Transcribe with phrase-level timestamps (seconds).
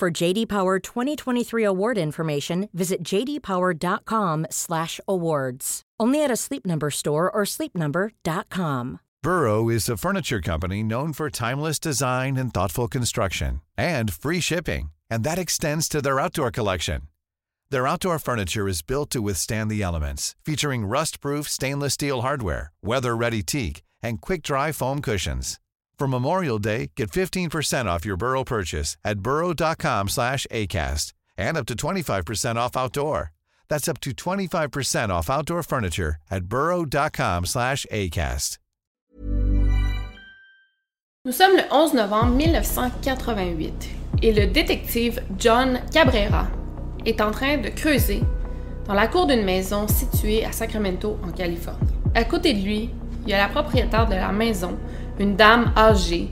[0.00, 5.82] For JD Power 2023 award information, visit jdpower.com/awards.
[6.00, 9.00] Only at a Sleep Number store or sleepnumber.com.
[9.22, 14.90] Burrow is a furniture company known for timeless design and thoughtful construction and free shipping,
[15.10, 17.02] and that extends to their outdoor collection.
[17.68, 23.42] Their outdoor furniture is built to withstand the elements, featuring rust-proof stainless steel hardware, weather-ready
[23.42, 25.59] teak, and quick-dry foam cushions.
[26.00, 31.66] For Memorial Day, get 15% off your Burrow purchase at burrow.com slash ACAST and up
[31.66, 33.32] to 25% off outdoor.
[33.68, 38.56] That's up to 25% off outdoor furniture at burrow.com slash ACAST.
[41.26, 43.90] Nous sommes le 11 novembre 1988
[44.22, 46.46] et le détective John Cabrera
[47.04, 48.22] est en train de creuser
[48.86, 51.92] dans la cour d'une maison située à Sacramento, en Californie.
[52.14, 52.88] À côté de lui,
[53.24, 54.78] il y a la propriétaire de la maison,
[55.20, 56.28] une dame âgée,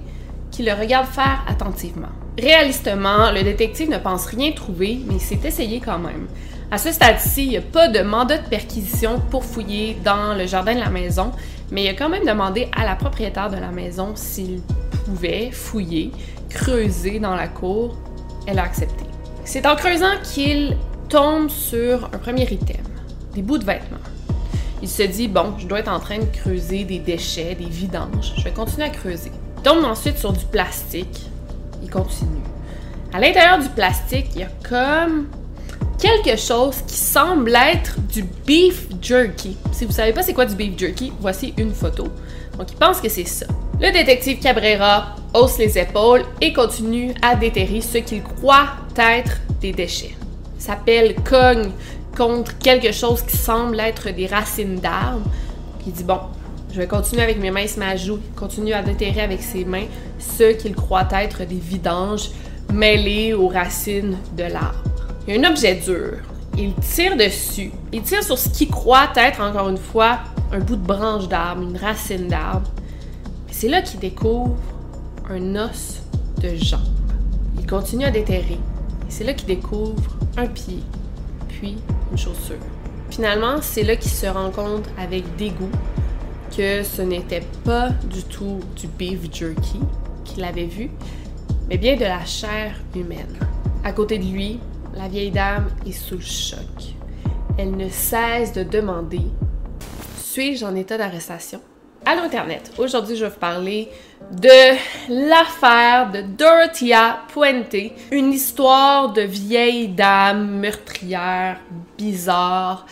[0.50, 2.08] qui le regarde faire attentivement.
[2.38, 6.26] Réalistement, le détective ne pense rien trouver, mais il s'est essayé quand même.
[6.70, 10.46] À ce stade-ci, il n'y a pas de mandat de perquisition pour fouiller dans le
[10.46, 11.32] jardin de la maison,
[11.70, 14.62] mais il a quand même demandé à la propriétaire de la maison s'il
[15.04, 16.10] pouvait fouiller,
[16.48, 17.96] creuser dans la cour.
[18.46, 19.04] Elle a accepté.
[19.44, 20.76] C'est en creusant qu'il
[21.08, 22.84] tombe sur un premier item,
[23.34, 23.98] des bouts de vêtements.
[24.82, 28.32] Il se dit, bon, je dois être en train de creuser des déchets, des vidanges,
[28.36, 29.32] je vais continuer à creuser.
[29.56, 31.28] Il tombe ensuite sur du plastique,
[31.82, 32.42] il continue.
[33.12, 35.26] À l'intérieur du plastique, il y a comme
[35.98, 39.56] quelque chose qui semble être du beef jerky.
[39.72, 42.04] Si vous savez pas c'est quoi du beef jerky, voici une photo.
[42.56, 43.46] Donc il pense que c'est ça.
[43.80, 49.72] Le détective Cabrera hausse les épaules et continue à déterrer ce qu'il croit être des
[49.72, 50.16] déchets.
[50.58, 51.70] S'appelle cogne
[52.18, 55.30] contre quelque chose qui semble être des racines d'arbres.
[55.86, 56.18] Il dit bon,
[56.72, 59.40] je vais continuer avec mes mains, il se met à joue, continue à déterrer avec
[59.40, 59.86] ses mains
[60.18, 62.30] ce qu'il croit être des vidanges
[62.74, 64.82] mêlés aux racines de l'arbre.
[65.26, 66.18] Il y a un objet dur.
[66.56, 67.70] Il tire dessus.
[67.92, 70.18] Il tire sur ce qu'il croit être, encore une fois,
[70.52, 72.68] un bout de branche d'arbre, une racine d'arbre.
[73.50, 74.56] C'est là qu'il découvre
[75.30, 76.00] un os
[76.42, 76.80] de jambe.
[77.58, 78.58] Il continue à déterrer.
[79.08, 80.02] C'est là qu'il découvre
[80.36, 80.80] un pied,
[81.48, 81.76] puis
[82.16, 82.58] une.
[83.10, 85.70] Finalement, c'est là qu'il se rend compte avec dégoût
[86.56, 89.80] que ce n'était pas du tout du beef jerky
[90.24, 90.90] qu'il avait vu,
[91.68, 93.38] mais bien de la chair humaine.
[93.84, 94.58] À côté de lui,
[94.94, 96.58] la vieille dame est sous le choc.
[97.58, 99.22] Elle ne cesse de demander
[100.18, 101.60] Suis-je en état d'arrestation?
[102.04, 103.88] Allô Internet, aujourd'hui je vais vous parler
[104.32, 104.48] de
[105.28, 111.58] l'affaire de Dorothea Puente, une histoire de vieille dame meurtrière
[111.98, 112.86] bizarre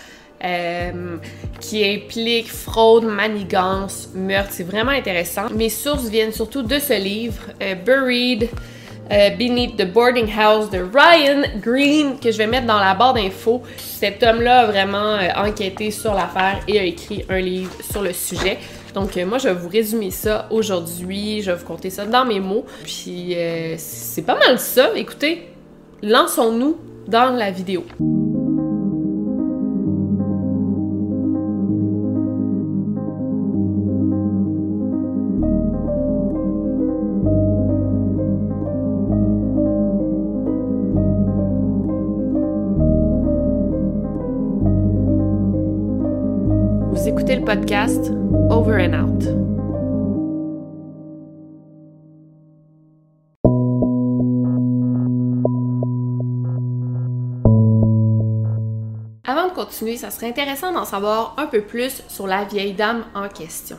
[0.45, 1.17] euh,
[1.61, 4.51] qui implique fraude, manigance, meurtre.
[4.53, 5.49] C'est vraiment intéressant.
[5.55, 8.51] Mes sources viennent surtout de ce livre, euh, Buried
[9.11, 13.15] euh, Beneath the Boarding House de Ryan Green, que je vais mettre dans la barre
[13.15, 13.63] d'infos.
[13.79, 18.59] Cet homme-là a vraiment enquêté sur l'affaire et a écrit un livre sur le sujet.
[18.93, 21.41] Donc, moi, je vais vous résumer ça aujourd'hui.
[21.41, 22.67] Je vais vous compter ça dans mes mots.
[22.85, 23.37] Puis,
[23.79, 24.91] c'est pas mal ça.
[24.97, 25.49] Écoutez,
[26.03, 27.85] lançons-nous dans la vidéo.
[47.47, 48.11] Podcast
[48.51, 49.23] Over and Out.
[59.25, 63.05] Avant de continuer, ça serait intéressant d'en savoir un peu plus sur la vieille dame
[63.15, 63.79] en question.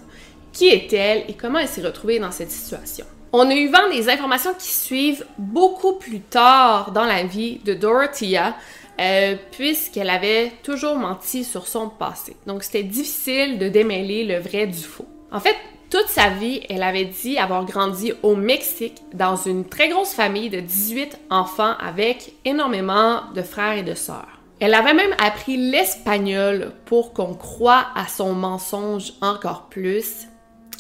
[0.53, 3.05] Qui est-elle et comment elle s'est retrouvée dans cette situation?
[3.33, 7.73] On a eu vent des informations qui suivent beaucoup plus tard dans la vie de
[7.73, 8.55] Dorothea,
[8.99, 12.35] euh, puisqu'elle avait toujours menti sur son passé.
[12.45, 15.07] Donc c'était difficile de démêler le vrai du faux.
[15.31, 15.55] En fait,
[15.89, 20.49] toute sa vie, elle avait dit avoir grandi au Mexique dans une très grosse famille
[20.49, 24.41] de 18 enfants avec énormément de frères et de sœurs.
[24.59, 30.27] Elle avait même appris l'espagnol pour qu'on croie à son mensonge encore plus.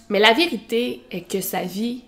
[0.09, 2.03] Mais la vérité est que sa vie,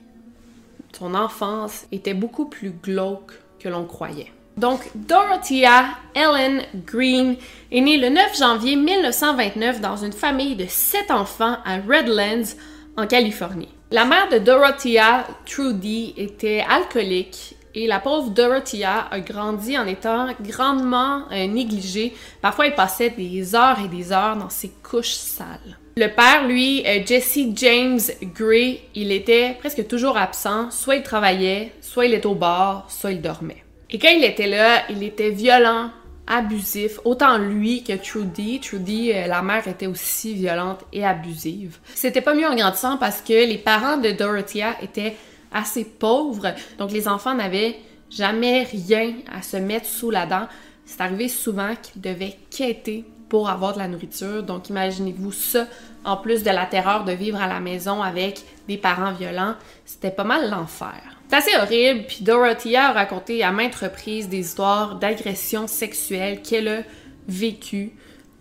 [0.97, 4.31] son enfance, était beaucoup plus glauque que l'on croyait.
[4.59, 7.37] Donc, Dorothea Ellen Green
[7.71, 12.57] est née le 9 janvier 1929 dans une famille de sept enfants à Redlands,
[12.97, 13.69] en Californie.
[13.91, 20.27] La mère de Dorothea, Trudy, était alcoolique et la pauvre Dorothea a grandi en étant
[20.41, 22.13] grandement euh, négligée.
[22.41, 25.77] Parfois, elle passait des heures et des heures dans ses couches sales.
[25.95, 28.01] Le père, lui, euh, Jesse James
[28.35, 30.69] Gray, il était presque toujours absent.
[30.69, 33.63] Soit il travaillait, soit il était au bar, soit il dormait.
[33.91, 35.89] Et quand il était là, il était violent,
[36.27, 38.59] abusif, autant lui que Trudy.
[38.59, 41.79] Trudy, euh, la mère était aussi violente et abusive.
[41.95, 45.15] C'était pas mieux en grandissant parce que les parents de Dorothea étaient
[45.51, 47.77] assez pauvres, donc les enfants n'avaient
[48.11, 50.47] jamais rien à se mettre sous la dent.
[50.85, 54.43] C'est arrivé souvent qu'ils devaient quêter pour avoir de la nourriture.
[54.43, 55.67] Donc imaginez-vous ça,
[56.03, 60.11] en plus de la terreur de vivre à la maison avec des parents violents, c'était
[60.11, 61.18] pas mal l'enfer.
[61.29, 66.67] C'est assez horrible, puis Dorothea a raconté à maintes reprises des histoires d'agressions sexuelles qu'elle
[66.67, 66.81] a
[67.27, 67.91] vécues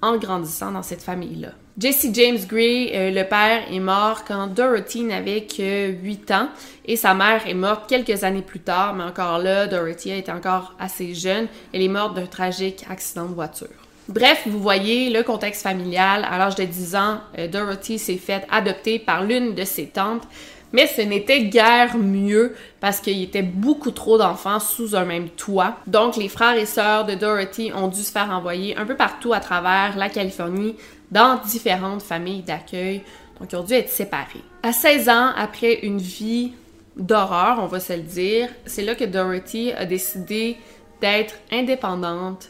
[0.00, 1.50] en grandissant dans cette famille-là.
[1.79, 6.49] Jesse James Gray, euh, le père, est mort quand Dorothy n'avait que 8 ans
[6.87, 10.75] et sa mère est morte quelques années plus tard, mais encore là, Dorothy était encore
[10.81, 11.46] assez jeune.
[11.75, 13.69] Elle est morte d'un tragique accident de voiture.
[14.08, 16.26] Bref, vous voyez le contexte familial.
[16.29, 20.26] À l'âge de 10 ans, euh, Dorothy s'est faite adopter par l'une de ses tantes
[20.72, 25.28] mais ce n'était guère mieux parce qu'il y était beaucoup trop d'enfants sous un même
[25.30, 25.76] toit.
[25.86, 29.32] Donc les frères et sœurs de Dorothy ont dû se faire envoyer un peu partout
[29.32, 30.76] à travers la Californie
[31.10, 33.02] dans différentes familles d'accueil.
[33.40, 34.42] Donc ils ont dû être séparés.
[34.62, 36.52] À 16 ans, après une vie
[36.96, 40.56] d'horreur, on va se le dire, c'est là que Dorothy a décidé
[41.00, 42.48] d'être indépendante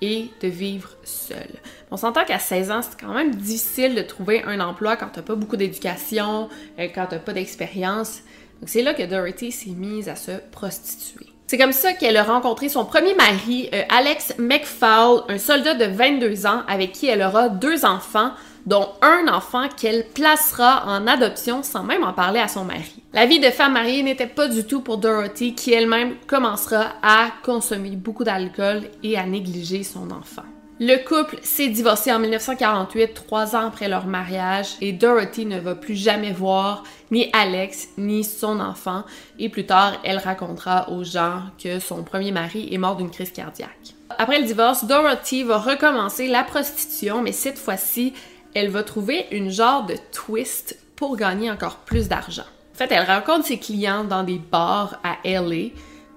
[0.00, 1.56] et de vivre seule.
[1.90, 5.22] On s'entend qu'à 16 ans, c'est quand même difficile de trouver un emploi quand t'as
[5.22, 6.48] pas beaucoup d'éducation,
[6.78, 8.20] euh, quand t'as pas d'expérience.
[8.60, 11.26] Donc c'est là que Dorothy s'est mise à se prostituer.
[11.46, 15.86] C'est comme ça qu'elle a rencontré son premier mari, euh, Alex McFaul, un soldat de
[15.86, 18.32] 22 ans avec qui elle aura deux enfants,
[18.66, 23.02] dont un enfant qu'elle placera en adoption sans même en parler à son mari.
[23.14, 27.28] La vie de femme mariée n'était pas du tout pour Dorothy, qui elle-même commencera à
[27.42, 30.42] consommer beaucoup d'alcool et à négliger son enfant.
[30.80, 35.74] Le couple s'est divorcé en 1948, trois ans après leur mariage, et Dorothy ne va
[35.74, 39.02] plus jamais voir ni Alex ni son enfant,
[39.40, 43.32] et plus tard, elle racontera aux gens que son premier mari est mort d'une crise
[43.32, 43.94] cardiaque.
[44.18, 48.12] Après le divorce, Dorothy va recommencer la prostitution, mais cette fois-ci,
[48.54, 52.46] elle va trouver une genre de twist pour gagner encore plus d'argent.
[52.74, 55.70] En fait, elle rencontre ses clients dans des bars à LA.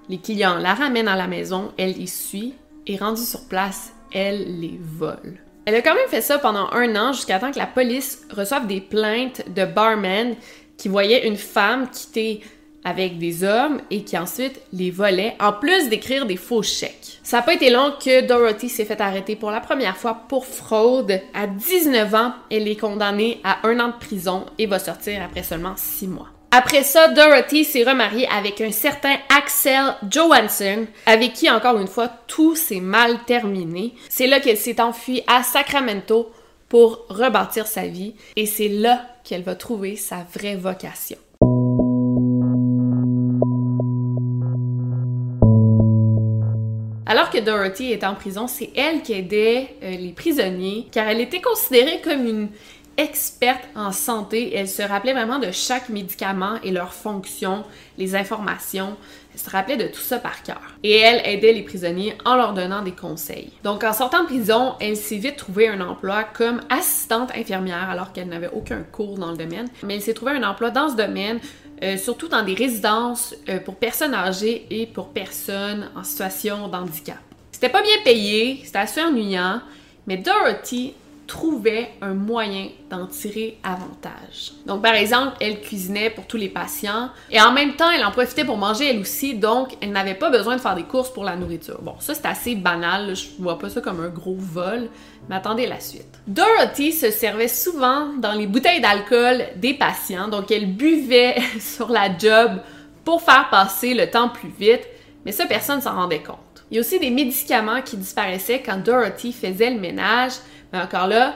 [0.08, 2.54] Les clients la ramènent à la maison, elle les suit
[2.86, 5.38] et rendue sur place, elle les vole.
[5.64, 8.66] Elle a quand même fait ça pendant un an jusqu'à temps que la police reçoive
[8.66, 10.34] des plaintes de barmen
[10.76, 12.40] qui voyaient une femme quitter
[12.84, 17.20] avec des hommes et qui ensuite les volait, en plus d'écrire des faux chèques.
[17.22, 20.46] Ça n'a pas été long que Dorothy s'est fait arrêter pour la première fois pour
[20.46, 21.20] fraude.
[21.32, 25.44] À 19 ans, elle est condamnée à un an de prison et va sortir après
[25.44, 26.28] seulement six mois.
[26.54, 32.10] Après ça, Dorothy s'est remariée avec un certain Axel Johansson, avec qui, encore une fois,
[32.26, 33.94] tout s'est mal terminé.
[34.10, 36.30] C'est là qu'elle s'est enfuie à Sacramento
[36.68, 41.16] pour rebâtir sa vie, et c'est là qu'elle va trouver sa vraie vocation.
[47.06, 51.20] Alors que Dorothy est en prison, c'est elle qui aidait euh, les prisonniers, car elle
[51.20, 52.48] était considérée comme une
[52.96, 54.54] experte en santé.
[54.54, 57.64] Elle se rappelait vraiment de chaque médicament et leurs fonctions,
[57.98, 58.96] les informations.
[59.34, 60.60] Elle se rappelait de tout ça par cœur.
[60.82, 63.52] Et elle aidait les prisonniers en leur donnant des conseils.
[63.64, 68.12] Donc en sortant de prison, elle s'est vite trouvé un emploi comme assistante infirmière alors
[68.12, 69.68] qu'elle n'avait aucun cours dans le domaine.
[69.82, 71.40] Mais elle s'est trouvé un emploi dans ce domaine
[71.82, 77.18] euh, surtout dans des résidences euh, pour personnes âgées et pour personnes en situation d'handicap.
[77.50, 79.60] C'était pas bien payé, c'était assez ennuyant,
[80.06, 80.94] mais Dorothy
[81.26, 84.52] trouvait un moyen d'en tirer avantage.
[84.66, 88.10] Donc, par exemple, elle cuisinait pour tous les patients et en même temps, elle en
[88.10, 91.24] profitait pour manger elle aussi, donc elle n'avait pas besoin de faire des courses pour
[91.24, 91.80] la nourriture.
[91.82, 94.88] Bon, ça c'est assez banal, je vois pas ça comme un gros vol,
[95.28, 96.20] mais attendez la suite.
[96.26, 102.16] Dorothy se servait souvent dans les bouteilles d'alcool des patients, donc elle buvait sur la
[102.16, 102.60] job
[103.04, 104.86] pour faire passer le temps plus vite,
[105.24, 106.38] mais ça personne s'en rendait compte.
[106.70, 110.32] Il y a aussi des médicaments qui disparaissaient quand Dorothy faisait le ménage,
[110.72, 111.34] mais encore là,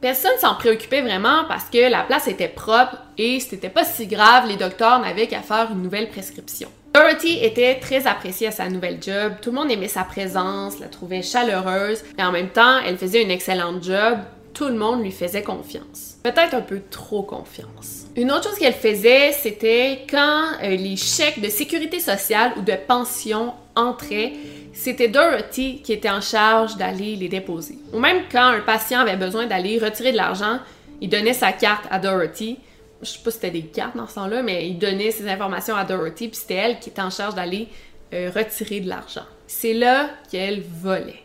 [0.00, 4.48] personne s'en préoccupait vraiment parce que la place était propre et c'était pas si grave,
[4.48, 6.68] les docteurs n'avaient qu'à faire une nouvelle prescription.
[6.92, 10.88] Dorothy était très appréciée à sa nouvelle job, tout le monde aimait sa présence, la
[10.88, 14.18] trouvait chaleureuse, et en même temps, elle faisait une excellente job,
[14.54, 16.16] tout le monde lui faisait confiance.
[16.24, 18.06] Peut-être un peu trop confiance.
[18.16, 22.74] Une autre chose qu'elle faisait, c'était quand euh, les chèques de sécurité sociale ou de
[22.88, 24.32] pension entraient,
[24.80, 27.78] c'était Dorothy qui était en charge d'aller les déposer.
[27.92, 30.58] Ou même quand un patient avait besoin d'aller retirer de l'argent,
[31.02, 32.58] il donnait sa carte à Dorothy.
[33.02, 35.76] Je sais pas si c'était des cartes dans ce temps-là, mais il donnait ses informations
[35.76, 37.68] à Dorothy, puis c'était elle qui était en charge d'aller
[38.14, 39.26] euh, retirer de l'argent.
[39.46, 41.24] C'est là qu'elle volait.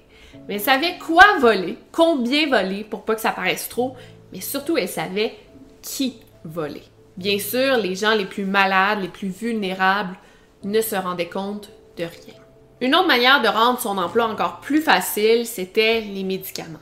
[0.49, 3.95] Mais elle savait quoi voler, combien voler pour pas que ça paraisse trop,
[4.33, 5.33] mais surtout elle savait
[5.81, 6.83] qui voler.
[7.15, 10.17] Bien sûr, les gens les plus malades, les plus vulnérables
[10.65, 12.44] ne se rendaient compte de rien.
[12.81, 16.79] Une autre manière de rendre son emploi encore plus facile, c'était les médicaments.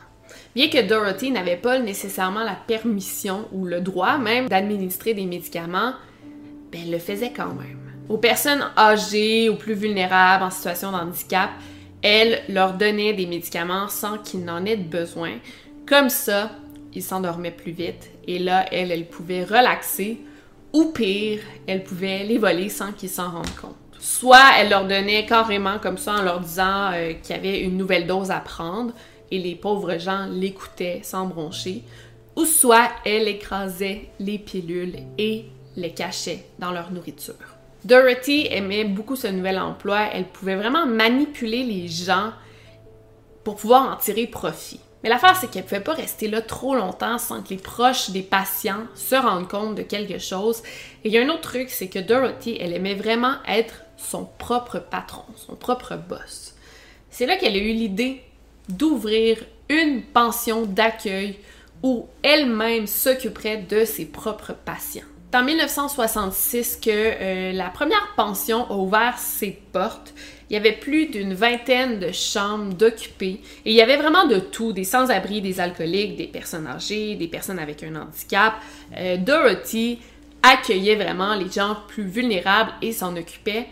[0.56, 5.94] Bien que Dorothy n'avait pas nécessairement la permission ou le droit même d'administrer des médicaments,
[6.72, 7.80] ben, elle le faisait quand même.
[8.10, 11.52] Aux personnes âgées ou plus vulnérables en situation de handicap,
[12.02, 15.34] elle leur donnait des médicaments sans qu'ils n'en aient besoin.
[15.88, 16.52] Comme ça,
[16.94, 20.22] ils s'endormaient plus vite et là, elle, elle pouvait relaxer
[20.74, 23.83] ou pire, elle pouvait les voler sans qu'ils s'en rendent compte.
[24.04, 27.78] Soit elle leur donnait carrément comme ça en leur disant euh, qu'il y avait une
[27.78, 28.94] nouvelle dose à prendre
[29.32, 31.84] et les pauvres gens l'écoutaient sans broncher,
[32.36, 35.46] ou soit elle écrasait les pilules et
[35.78, 37.56] les cachait dans leur nourriture.
[37.86, 40.10] Dorothy aimait beaucoup ce nouvel emploi.
[40.12, 42.34] Elle pouvait vraiment manipuler les gens
[43.46, 44.82] pour pouvoir en tirer profit.
[45.02, 48.10] Mais l'affaire, c'est qu'elle ne pouvait pas rester là trop longtemps sans que les proches
[48.10, 50.62] des patients se rendent compte de quelque chose.
[51.06, 54.28] Et il y a un autre truc, c'est que Dorothy, elle aimait vraiment être son
[54.38, 56.56] propre patron, son propre boss.
[57.10, 58.22] C'est là qu'elle a eu l'idée
[58.70, 59.38] d'ouvrir
[59.70, 61.38] une pension d'accueil
[61.82, 65.04] où elle-même s'occuperait de ses propres patients.
[65.32, 70.14] C'est en 1966 que euh, la première pension a ouvert ses portes.
[70.50, 74.38] Il y avait plus d'une vingtaine de chambres d'occupés et il y avait vraiment de
[74.38, 78.54] tout, des sans-abri, des alcooliques, des personnes âgées, des personnes avec un handicap.
[78.96, 80.00] Euh, Dorothy
[80.44, 83.68] accueillait vraiment les gens plus vulnérables et s'en occupait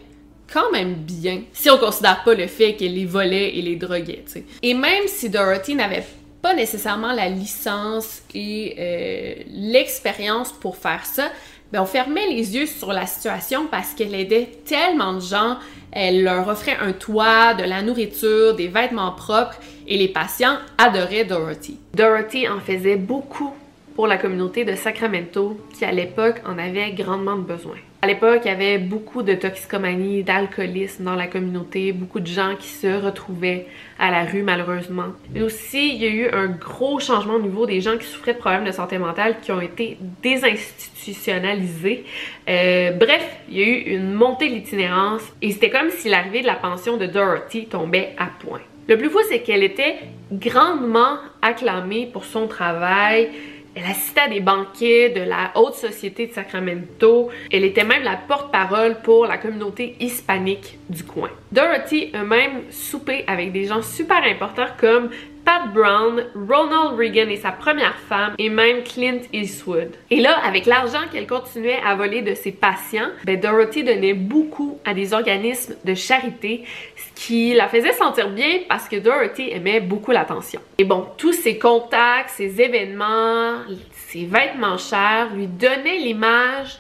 [0.51, 4.25] quand même bien, si on considère pas le fait qu'elle les volait et les droguait.
[4.61, 6.03] Et même si Dorothy n'avait
[6.41, 11.29] pas nécessairement la licence et euh, l'expérience pour faire ça,
[11.71, 15.57] ben on fermait les yeux sur la situation parce qu'elle aidait tellement de gens.
[15.91, 21.25] Elle leur offrait un toit, de la nourriture, des vêtements propres et les patients adoraient
[21.25, 21.77] Dorothy.
[21.93, 23.53] Dorothy en faisait beaucoup
[23.95, 27.77] pour la communauté de Sacramento qui à l'époque en avait grandement besoin.
[28.03, 32.55] À l'époque, il y avait beaucoup de toxicomanie, d'alcoolisme dans la communauté, beaucoup de gens
[32.59, 33.67] qui se retrouvaient
[33.99, 35.09] à la rue malheureusement.
[35.31, 38.33] Mais aussi, il y a eu un gros changement au niveau des gens qui souffraient
[38.33, 42.03] de problèmes de santé mentale qui ont été désinstitutionnalisés.
[42.49, 46.41] Euh, bref, il y a eu une montée de l'itinérance et c'était comme si l'arrivée
[46.41, 48.61] de la pension de Dorothy tombait à point.
[48.87, 49.97] Le plus fou, c'est qu'elle était
[50.31, 53.29] grandement acclamée pour son travail,
[53.75, 57.29] elle assistait à des banquets de la haute société de Sacramento.
[57.51, 61.29] Elle était même la porte-parole pour la communauté hispanique du coin.
[61.51, 65.09] Dorothy a même soupé avec des gens super importants comme
[65.45, 69.91] Pat Brown, Ronald Reagan et sa première femme, et même Clint Eastwood.
[70.09, 74.79] Et là, avec l'argent qu'elle continuait à voler de ses patients, ben Dorothy donnait beaucoup
[74.85, 76.63] à des organismes de charité,
[76.95, 80.61] ce qui la faisait sentir bien parce que Dorothy aimait beaucoup l'attention.
[80.77, 83.59] Et bon, tous ces contacts, ces événements,
[84.07, 86.77] ces vêtements chers lui donnaient l'image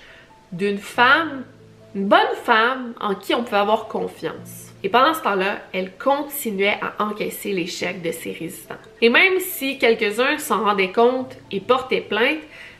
[0.51, 1.43] d'une femme,
[1.95, 4.70] une bonne femme en qui on pouvait avoir confiance.
[4.83, 8.75] Et pendant ce temps-là, elle continuait à encaisser les chèques de ses résistants.
[9.01, 12.39] Et même si quelques-uns s'en rendaient compte et portaient plainte,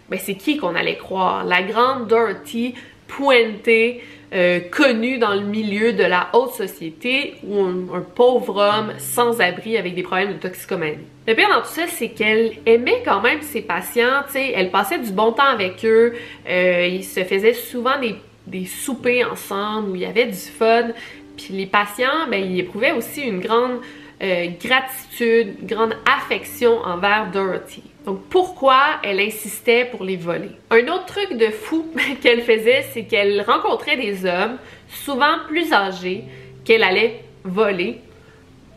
[0.09, 1.45] ben c'est qui qu'on allait croire?
[1.45, 2.73] La grande Dorothy,
[3.07, 4.01] pointée,
[4.33, 9.75] euh, connue dans le milieu de la haute société ou un, pauvre homme sans abri
[9.75, 11.05] avec des problèmes de toxicomanie.
[11.27, 15.11] Le pire dans tout ça, c'est qu'elle aimait quand même ses patients, elle passait du
[15.11, 16.13] bon temps avec eux,
[16.47, 18.15] euh, ils se faisaient souvent des,
[18.47, 20.91] des soupers ensemble où il y avait du fun,
[21.37, 23.81] puis les patients, ben, ils éprouvaient aussi une grande
[24.21, 27.83] euh, gratitude, une grande affection envers Dorothy.
[28.05, 30.51] Donc pourquoi elle insistait pour les voler?
[30.69, 31.87] Un autre truc de fou
[32.21, 34.57] qu'elle faisait, c'est qu'elle rencontrait des hommes,
[34.87, 36.23] souvent plus âgés,
[36.65, 37.99] qu'elle allait voler.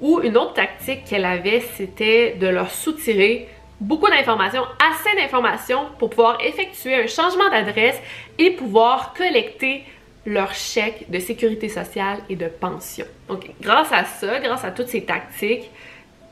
[0.01, 3.49] Ou une autre tactique qu'elle avait, c'était de leur soutirer
[3.81, 8.01] beaucoup d'informations, assez d'informations pour pouvoir effectuer un changement d'adresse
[8.39, 9.85] et pouvoir collecter
[10.27, 13.07] leur chèque de sécurité sociale et de pension.
[13.29, 15.71] Donc, grâce à ça, grâce à toutes ces tactiques,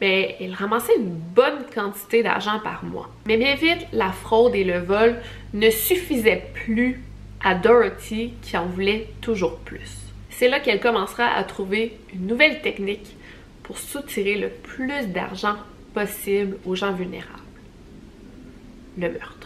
[0.00, 3.08] ben, il ramassait une bonne quantité d'argent par mois.
[3.26, 5.16] Mais bien vite, la fraude et le vol
[5.54, 7.00] ne suffisaient plus
[7.44, 10.02] à Dorothy qui en voulait toujours plus.
[10.30, 13.16] C'est là qu'elle commencera à trouver une nouvelle technique
[13.62, 15.56] pour soutirer le plus d'argent
[15.94, 17.38] possible aux gens vulnérables.
[18.98, 19.41] Le meurtre.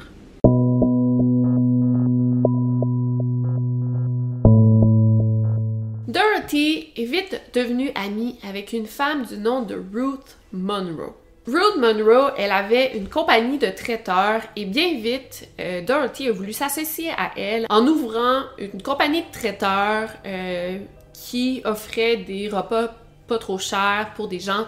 [6.47, 11.13] Dorothy est vite devenu ami avec une femme du nom de Ruth Monroe.
[11.45, 16.53] Ruth Monroe, elle avait une compagnie de traiteurs et bien vite, euh, Dorothy a voulu
[16.53, 20.79] s'associer à elle en ouvrant une compagnie de traiteurs euh,
[21.13, 22.95] qui offrait des repas
[23.27, 24.67] pas trop chers pour des gens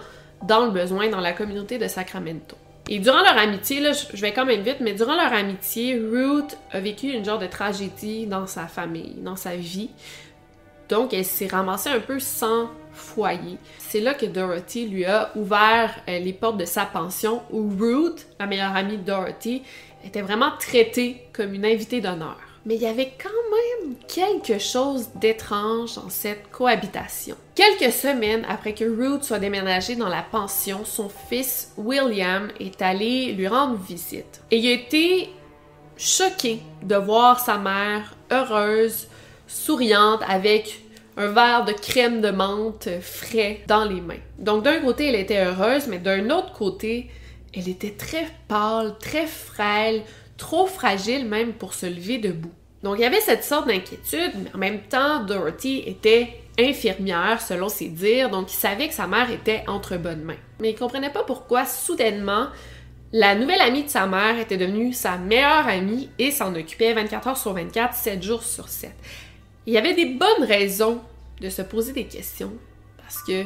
[0.49, 2.57] dans le besoin dans la communauté de Sacramento.
[2.91, 6.57] Et durant leur amitié, là, je vais quand même vite, mais durant leur amitié, Ruth
[6.73, 9.91] a vécu une genre de tragédie dans sa famille, dans sa vie.
[10.89, 13.59] Donc, elle s'est ramassée un peu sans foyer.
[13.79, 18.27] C'est là que Dorothy lui a ouvert euh, les portes de sa pension, où Ruth,
[18.39, 19.63] la meilleure amie de Dorothy,
[20.05, 22.39] était vraiment traitée comme une invitée d'honneur.
[22.67, 27.37] Mais il y avait quand même quelque chose d'étrange dans cette cohabitation.
[27.55, 33.33] Quelques semaines après que Ruth soit déménagée dans la pension, son fils William est allé
[33.33, 34.43] lui rendre visite.
[34.51, 35.31] Et il a été
[35.97, 39.09] choqué de voir sa mère heureuse,
[39.49, 40.81] souriante, avec
[41.17, 44.23] un verre de crème de menthe frais dans les mains.
[44.39, 47.11] Donc d'un côté, elle était heureuse, mais d'un autre côté,
[47.53, 50.03] elle était très pâle, très frêle,
[50.37, 52.53] trop fragile même pour se lever debout.
[52.85, 56.29] Donc il y avait cette sorte d'inquiétude, mais en même temps, Dorothy était
[56.59, 60.37] infirmière selon ses dires, donc il savait que sa mère était entre bonnes mains.
[60.61, 62.49] Mais il comprenait pas pourquoi soudainement
[63.13, 67.29] la nouvelle amie de sa mère était devenue sa meilleure amie et s'en occupait 24
[67.29, 68.93] heures sur 24, 7 jours sur 7.
[69.69, 70.99] Il y avait des bonnes raisons
[71.43, 72.55] de se poser des questions
[72.97, 73.45] parce que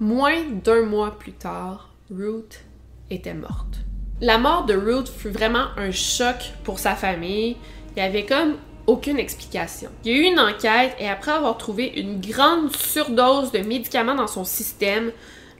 [0.00, 2.62] moins d'un mois plus tard, Ruth
[3.08, 3.78] était morte.
[4.20, 7.56] La mort de Ruth fut vraiment un choc pour sa famille.
[7.96, 9.88] Il y avait comme aucune explication.
[10.04, 14.14] Il y a eu une enquête et après avoir trouvé une grande surdose de médicaments
[14.14, 15.10] dans son système,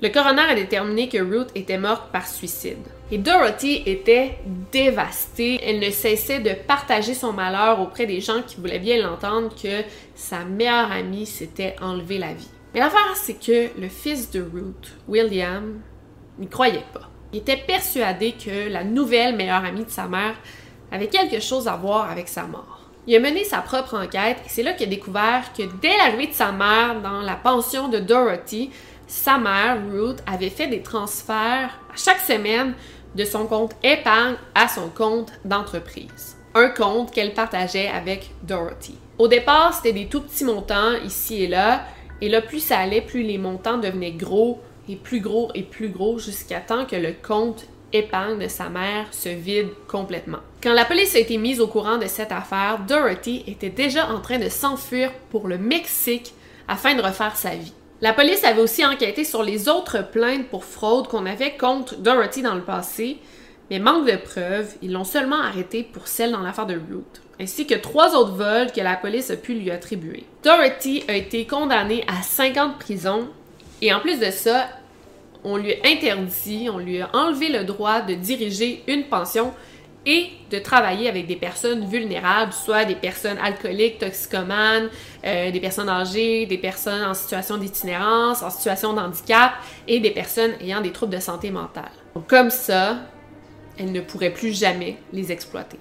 [0.03, 2.85] le coroner a déterminé que Ruth était morte par suicide.
[3.13, 4.37] Et Dorothy était
[4.73, 5.61] dévastée.
[5.63, 9.83] Elle ne cessait de partager son malheur auprès des gens qui voulaient bien l'entendre que
[10.17, 12.51] sa meilleure amie s'était enlevé la vie.
[12.75, 15.81] Mais l'affaire, c'est que le fils de Ruth, William,
[16.37, 17.09] n'y croyait pas.
[17.33, 20.35] Il était persuadé que la nouvelle meilleure amie de sa mère
[20.91, 22.81] avait quelque chose à voir avec sa mort.
[23.07, 26.29] Il a mené sa propre enquête et c'est là qu'il a découvert que dès l'arrivée
[26.29, 28.71] de sa mère dans la pension de Dorothy,
[29.13, 32.73] sa mère, Ruth, avait fait des transferts chaque semaine
[33.15, 36.39] de son compte épargne à son compte d'entreprise.
[36.55, 38.95] Un compte qu'elle partageait avec Dorothy.
[39.19, 41.85] Au départ, c'était des tout petits montants ici et là,
[42.23, 45.91] et là, plus ça allait, plus les montants devenaient gros et plus gros et plus
[45.91, 50.41] gros jusqu'à temps que le compte épargne de sa mère se vide complètement.
[50.63, 54.21] Quand la police a été mise au courant de cette affaire, Dorothy était déjà en
[54.21, 56.33] train de s'enfuir pour le Mexique
[56.67, 57.75] afin de refaire sa vie.
[58.03, 62.43] La police avait aussi enquêté sur les autres plaintes pour fraude qu'on avait contre Dorothy
[62.43, 63.19] dans le passé,
[63.71, 67.65] mais manque de preuves, ils l'ont seulement arrêté pour celle dans l'affaire de Ruth, ainsi
[67.65, 70.25] que trois autres vols que la police a pu lui attribuer.
[70.43, 73.29] Dorothy a été condamnée à 50 prisons
[73.81, 74.67] et en plus de ça,
[75.45, 79.55] on lui a interdit, on lui a enlevé le droit de diriger une pension
[80.05, 84.89] et de travailler avec des personnes vulnérables, soit des personnes alcooliques, toxicomanes,
[85.25, 89.53] euh, des personnes âgées, des personnes en situation d'itinérance, en situation de handicap
[89.87, 91.91] et des personnes ayant des troubles de santé mentale.
[92.29, 92.99] comme ça,
[93.79, 95.79] elle ne pourrait plus jamais les exploiter.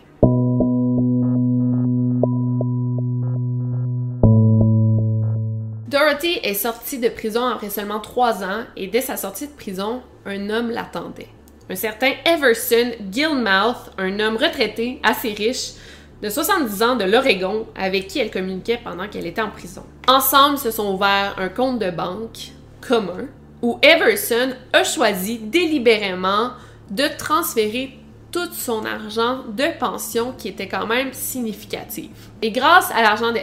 [5.88, 10.02] Dorothy est sortie de prison après seulement trois ans et dès sa sortie de prison,
[10.26, 11.28] un homme l'attendait.
[11.72, 15.70] Un certain Everson Gilmouth, un homme retraité, assez riche,
[16.22, 19.84] de 70 ans de l'Oregon, avec qui elle communiquait pendant qu'elle était en prison.
[20.06, 23.28] Ensemble, se sont ouverts un compte de banque commun
[23.62, 26.52] où Everson a choisi délibérément
[26.90, 27.98] de transférer
[28.34, 32.32] tout son argent de pension qui était quand même significative.
[32.42, 33.40] Et grâce à l'argent de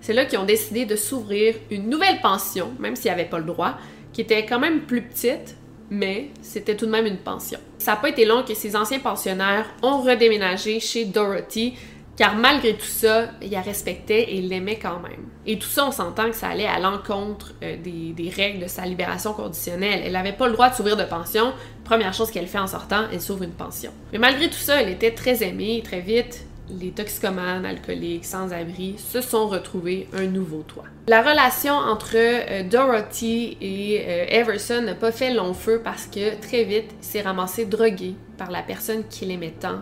[0.00, 3.44] c'est là qu'ils ont décidé de s'ouvrir une nouvelle pension, même s'ils n'avaient pas le
[3.44, 3.74] droit,
[4.14, 5.56] qui était quand même plus petite,
[5.92, 7.58] mais c'était tout de même une pension.
[7.78, 11.74] Ça n'a pas été long que ces anciens pensionnaires ont redéménagé chez Dorothy,
[12.16, 15.28] car malgré tout ça, il la respectait et l'aimait quand même.
[15.46, 18.68] Et tout ça, on s'entend que ça allait à l'encontre euh, des, des, règles de
[18.68, 20.00] sa libération conditionnelle.
[20.04, 21.52] Elle n'avait pas le droit de s'ouvrir de pension.
[21.84, 23.92] Première chose qu'elle fait en sortant, elle s'ouvre une pension.
[24.12, 26.46] Mais malgré tout ça, elle était très aimée très vite
[26.80, 30.84] les toxicomanes, alcooliques, sans-abri se sont retrouvés un nouveau toit.
[31.08, 36.40] La relation entre euh, Dorothy et euh, Everson n'a pas fait long feu parce que
[36.40, 39.80] très vite, il s'est ramassé drogué par la personne qui l'aimait tant.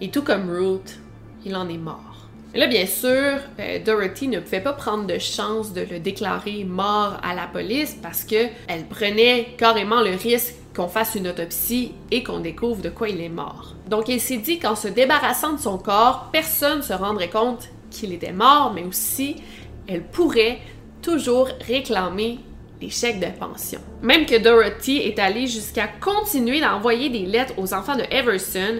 [0.00, 0.98] Et tout comme Ruth,
[1.44, 2.28] il en est mort.
[2.54, 7.18] Là, bien sûr, euh, Dorothy ne pouvait pas prendre de chance de le déclarer mort
[7.22, 12.22] à la police parce que elle prenait carrément le risque qu'on fasse une autopsie et
[12.22, 13.74] qu'on découvre de quoi il est mort.
[13.88, 17.68] Donc il s'est dit qu'en se débarrassant de son corps, personne ne se rendrait compte
[17.90, 19.42] qu'il était mort, mais aussi
[19.88, 20.60] elle pourrait
[21.02, 22.38] toujours réclamer
[22.80, 23.80] les chèques de pension.
[24.02, 28.78] Même que Dorothy est allée jusqu'à continuer d'envoyer des lettres aux enfants de Everson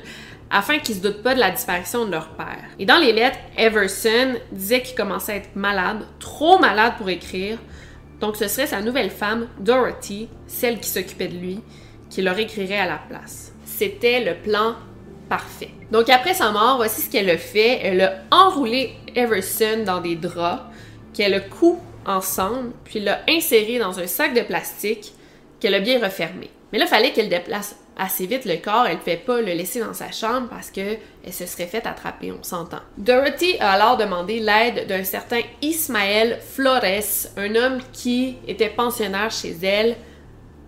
[0.50, 2.62] afin qu'ils se doutent pas de la disparition de leur père.
[2.78, 7.58] Et dans les lettres, Everson disait qu'il commençait à être malade, trop malade pour écrire,
[8.20, 11.60] donc ce serait sa nouvelle femme, Dorothy, celle qui s'occupait de lui,
[12.10, 13.52] qui leur écrirait à la place.
[13.64, 14.76] C'était le plan
[15.28, 15.70] parfait.
[15.92, 17.80] Donc après sa mort, voici ce qu'elle a fait.
[17.82, 20.62] Elle a enroulé Everson dans des draps,
[21.14, 25.12] qu'elle a cou ensemble, puis l'a inséré dans un sac de plastique
[25.60, 26.50] qu'elle a bien refermé.
[26.72, 29.80] Mais là, fallait qu'elle déplace assez vite le corps, elle ne pouvait pas le laisser
[29.80, 32.80] dans sa chambre parce qu'elle se serait fait attraper, on s'entend.
[32.96, 36.82] Dorothy a alors demandé l'aide d'un certain Ismaël Flores,
[37.36, 39.96] un homme qui était pensionnaire chez elle,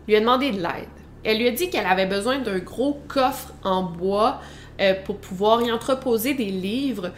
[0.08, 0.88] lui a demandé de l'aide.
[1.24, 4.40] Elle lui a dit qu'elle avait besoin d'un gros coffre en bois
[4.80, 7.10] euh, pour pouvoir y entreposer des livres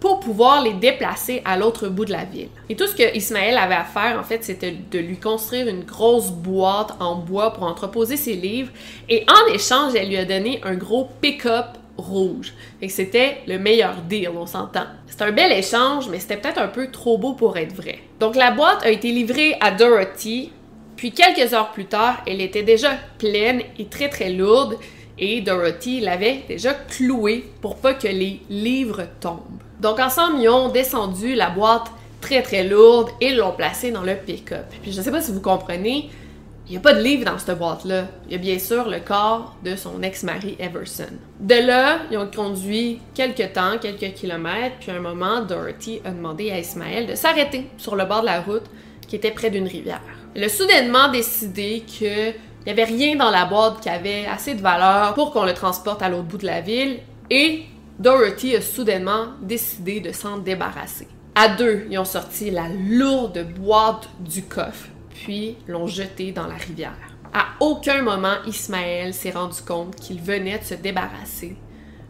[0.00, 2.48] pour pouvoir les déplacer à l'autre bout de la ville.
[2.70, 5.84] Et tout ce que Ismaël avait à faire, en fait, c'était de lui construire une
[5.84, 8.72] grosse boîte en bois pour entreposer ses livres.
[9.10, 12.54] Et en échange, elle lui a donné un gros pick-up rouge.
[12.80, 14.86] Et c'était le meilleur deal, on s'entend.
[15.06, 17.98] C'est un bel échange, mais c'était peut-être un peu trop beau pour être vrai.
[18.20, 20.50] Donc la boîte a été livrée à Dorothy,
[21.00, 24.76] puis quelques heures plus tard, elle était déjà pleine et très très lourde,
[25.18, 29.62] et Dorothy l'avait déjà clouée pour pas que les livres tombent.
[29.80, 31.86] Donc ensemble, ils ont descendu la boîte
[32.20, 34.66] très très lourde et l'ont placée dans le pick-up.
[34.82, 36.10] Puis je sais pas si vous comprenez,
[36.66, 38.08] il n'y a pas de livre dans cette boîte-là.
[38.26, 41.14] Il y a bien sûr le corps de son ex-mari Everson.
[41.40, 46.10] De là, ils ont conduit quelques temps, quelques kilomètres, puis à un moment, Dorothy a
[46.10, 48.66] demandé à Ismaël de s'arrêter sur le bord de la route
[49.08, 50.19] qui était près d'une rivière.
[50.34, 54.60] Elle a soudainement décidé qu'il n'y avait rien dans la boîte qui avait assez de
[54.62, 57.64] valeur pour qu'on le transporte à l'autre bout de la ville et
[57.98, 61.08] Dorothy a soudainement décidé de s'en débarrasser.
[61.34, 66.54] À deux, ils ont sorti la lourde boîte du coffre, puis l'ont jetée dans la
[66.54, 66.96] rivière.
[67.32, 71.56] À aucun moment, Ismaël s'est rendu compte qu'il venait de se débarrasser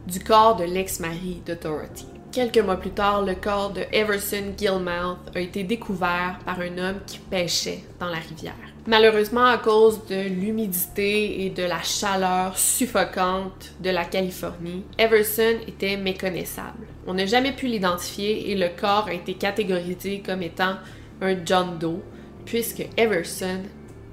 [0.07, 2.07] du corps de l'ex-mari de Dorothy.
[2.33, 7.01] Quelques mois plus tard, le corps de Everson Gilmouth a été découvert par un homme
[7.05, 8.55] qui pêchait dans la rivière.
[8.87, 15.97] Malheureusement, à cause de l'humidité et de la chaleur suffocante de la Californie, Everson était
[15.97, 16.87] méconnaissable.
[17.09, 20.77] On n'a jamais pu l'identifier et le corps a été catégorisé comme étant
[21.21, 22.01] un John Doe,
[22.45, 23.63] puisque Everson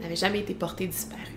[0.01, 1.36] n'avait jamais été porté disparu.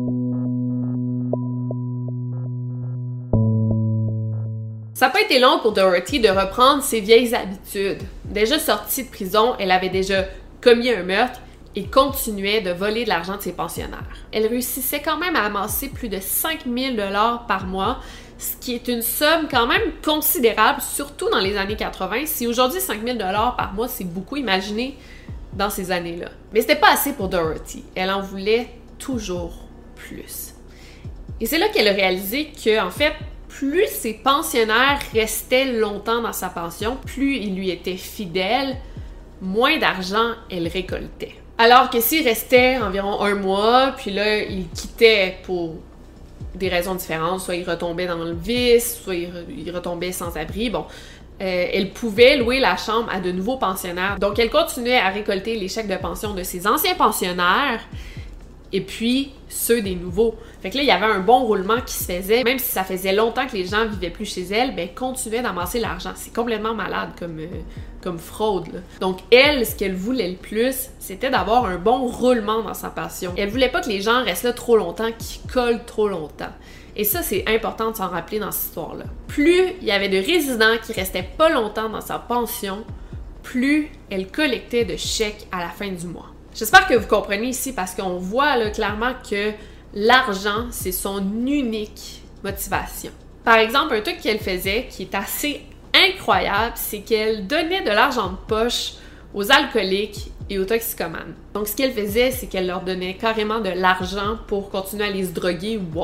[5.01, 8.03] Ça n'a pas été long pour Dorothy de reprendre ses vieilles habitudes.
[8.23, 10.25] Déjà sortie de prison, elle avait déjà
[10.61, 11.41] commis un meurtre
[11.75, 14.05] et continuait de voler de l'argent de ses pensionnaires.
[14.31, 17.99] Elle réussissait quand même à amasser plus de 5000 dollars par mois,
[18.37, 22.27] ce qui est une somme quand même considérable, surtout dans les années 80.
[22.27, 24.99] Si aujourd'hui 5000 dollars par mois, c'est beaucoup, imaginez
[25.53, 26.29] dans ces années-là.
[26.53, 27.85] Mais c'était pas assez pour Dorothy.
[27.95, 29.63] Elle en voulait toujours
[29.95, 30.53] plus.
[31.39, 33.13] Et c'est là qu'elle a réalisé que, en fait,
[33.57, 38.77] plus ses pensionnaires restaient longtemps dans sa pension, plus ils lui étaient fidèles,
[39.41, 41.35] moins d'argent elle récoltait.
[41.57, 45.75] Alors que s'il restait environ un mois, puis là, il quittait pour
[46.55, 50.85] des raisons différentes, soit il retombait dans le vice, soit il, retombait sans abri, bon,
[51.41, 54.17] euh, elle pouvait louer la chambre à de nouveaux pensionnaires.
[54.19, 57.81] Donc, elle continuait à récolter les chèques de pension de ses anciens pensionnaires
[58.73, 60.35] et puis ceux des nouveaux.
[60.61, 62.83] Fait que là, il y avait un bon roulement qui se faisait, même si ça
[62.83, 66.11] faisait longtemps que les gens vivaient plus chez elle, ben continuait d'amasser l'argent.
[66.15, 68.83] C'est complètement malade comme, euh, fraude.
[68.99, 73.33] Donc elle, ce qu'elle voulait le plus, c'était d'avoir un bon roulement dans sa passion.
[73.37, 76.51] Elle voulait pas que les gens restent là trop longtemps, qu'ils collent trop longtemps.
[76.95, 79.05] Et ça, c'est important de s'en rappeler dans cette histoire-là.
[79.27, 82.83] Plus il y avait de résidents qui restaient pas longtemps dans sa pension,
[83.43, 86.30] plus elle collectait de chèques à la fin du mois.
[86.53, 89.51] J'espère que vous comprenez ici parce qu'on voit clairement que
[89.93, 93.11] l'argent, c'est son unique motivation.
[93.43, 95.61] Par exemple, un truc qu'elle faisait qui est assez
[95.93, 98.93] incroyable, c'est qu'elle donnait de l'argent de poche
[99.33, 101.33] aux alcooliques et aux toxicomanes.
[101.53, 105.27] Donc, ce qu'elle faisait, c'est qu'elle leur donnait carrément de l'argent pour continuer à les
[105.27, 106.01] droguer ou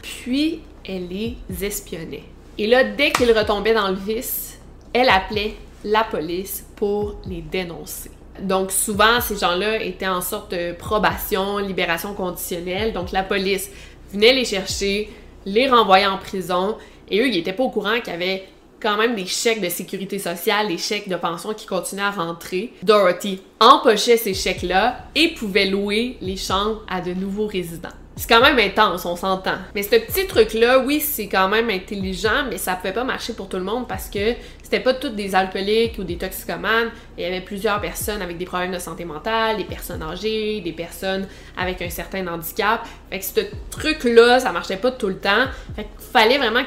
[0.00, 2.24] puis elle les espionnait.
[2.58, 4.58] Et là, dès qu'ils retombaient dans le vice,
[4.92, 8.10] elle appelait la police pour les dénoncer.
[8.40, 12.92] Donc souvent, ces gens-là étaient en sorte de probation, libération conditionnelle.
[12.92, 13.70] Donc la police
[14.12, 15.10] venait les chercher,
[15.44, 16.76] les renvoyait en prison,
[17.08, 18.46] et eux, ils n'étaient pas au courant qu'il y avait
[18.80, 22.72] quand même des chèques de sécurité sociale, des chèques de pension qui continuaient à rentrer.
[22.82, 27.90] Dorothy empochait ces chèques-là et pouvait louer les chambres à de nouveaux résidents.
[28.22, 29.56] C'est quand même intense, on s'entend.
[29.74, 33.48] Mais ce petit truc-là, oui, c'est quand même intelligent, mais ça pouvait pas marcher pour
[33.48, 36.92] tout le monde parce que c'était pas toutes des alcooliques ou des toxicomanes.
[37.18, 40.70] Il y avait plusieurs personnes avec des problèmes de santé mentale, des personnes âgées, des
[40.70, 41.26] personnes
[41.58, 42.86] avec un certain handicap.
[43.10, 43.40] Fait que ce
[43.72, 45.46] truc-là, ça marchait pas tout le temps.
[45.74, 46.62] Fait qu'il fallait vraiment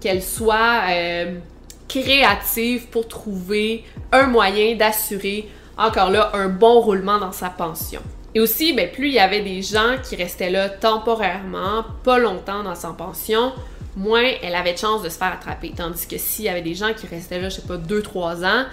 [0.00, 1.38] qu'elle soit euh,
[1.86, 8.02] créative pour trouver un moyen d'assurer, encore là, un bon roulement dans sa pension.
[8.34, 12.62] Et aussi, ben, plus il y avait des gens qui restaient là temporairement, pas longtemps
[12.62, 13.52] dans sa pension,
[13.96, 15.72] moins elle avait de chances de se faire attraper.
[15.76, 18.64] Tandis que s'il y avait des gens qui restaient là, je sais pas, 2-3 ans,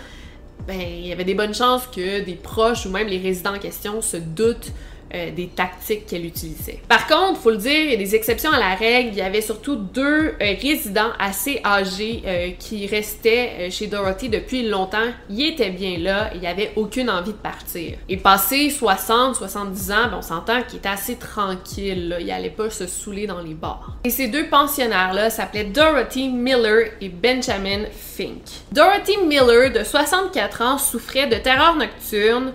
[0.68, 3.60] ben, il y avait des bonnes chances que des proches ou même les résidents en
[3.60, 4.72] question se doutent
[5.15, 6.80] euh, des tactiques qu'elle utilisait.
[6.89, 9.10] Par contre, faut le dire, il y a des exceptions à la règle.
[9.13, 14.67] Il y avait surtout deux euh, résidents assez âgés euh, qui restaient chez Dorothy depuis
[14.67, 15.08] longtemps.
[15.30, 17.97] Ils étaient bien là, il n'y avait aucune envie de partir.
[18.10, 22.19] Et passé 60, 70 ans, ben, on s'entend qu'il était assez tranquille, là.
[22.19, 23.93] il allait pas se saouler dans les bars.
[24.04, 28.41] Et ces deux pensionnaires-là s'appelaient Dorothy Miller et Benjamin Fink.
[28.71, 32.54] Dorothy Miller, de 64 ans, souffrait de terreur nocturne,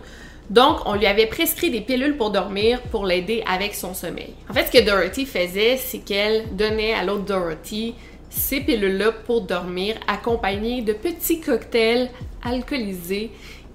[0.51, 4.35] donc, on lui avait prescrit des pilules pour dormir pour l'aider avec son sommeil.
[4.49, 7.95] En fait, ce que Dorothy faisait, c'est qu'elle donnait à l'autre Dorothy
[8.31, 12.11] ces pilules-là pour dormir, accompagnées de petits cocktails
[12.43, 13.31] alcoolisés,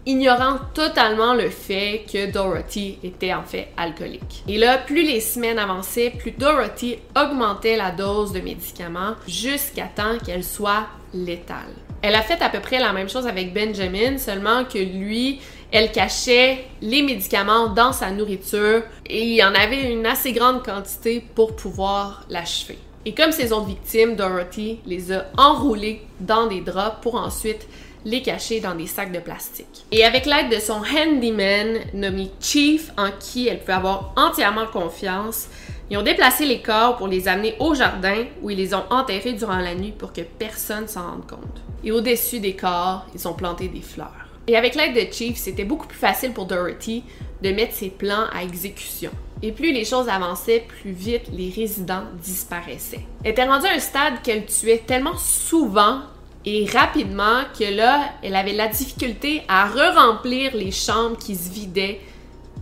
[0.05, 4.43] ignorant totalement le fait que Dorothy était en fait alcoolique.
[4.47, 10.17] Et là, plus les semaines avançaient, plus Dorothy augmentait la dose de médicaments jusqu'à temps
[10.25, 11.84] qu'elle soit létale.
[12.07, 15.39] Elle a fait à peu près la même chose avec Benjamin, seulement que lui,
[15.71, 20.63] elle cachait les médicaments dans sa nourriture et il y en avait une assez grande
[20.63, 22.77] quantité pour pouvoir l'achever.
[23.05, 27.67] Et comme ses autres victimes, Dorothy les a enroulés dans des draps pour ensuite
[28.05, 29.85] les cacher dans des sacs de plastique.
[29.91, 35.47] Et avec l'aide de son handyman nommé Chief, en qui elle pouvait avoir entièrement confiance,
[35.89, 39.33] ils ont déplacé les corps pour les amener au jardin où ils les ont enterrés
[39.33, 41.61] durant la nuit pour que personne s'en rende compte.
[41.83, 44.25] Et au-dessus des corps, ils ont planté des fleurs.
[44.47, 47.03] Et avec l'aide de Chief, c'était beaucoup plus facile pour Dorothy
[47.41, 49.11] de mettre ses plans à exécution.
[49.43, 53.05] Et plus les choses avançaient, plus vite les résidents disparaissaient.
[53.23, 55.99] Elle était rendue à un stade qu'elle tuait tellement souvent
[56.45, 61.99] et rapidement que là, elle avait la difficulté à re-remplir les chambres qui se vidaient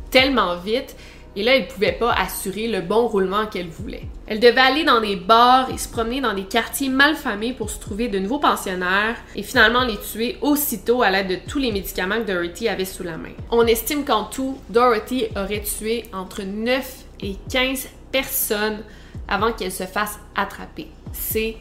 [0.10, 0.96] tellement vite
[1.36, 4.04] et là, elle pouvait pas assurer le bon roulement qu'elle voulait.
[4.28, 7.80] Elle devait aller dans des bars et se promener dans des quartiers malfamés pour se
[7.80, 12.20] trouver de nouveaux pensionnaires et finalement les tuer aussitôt à l'aide de tous les médicaments
[12.20, 13.34] que Dorothy avait sous la main.
[13.52, 18.84] On estime qu'en tout, Dorothy aurait tué entre 9 et 15 personnes
[19.28, 20.88] avant qu'elle se fasse attraper.
[21.12, 21.58] C'est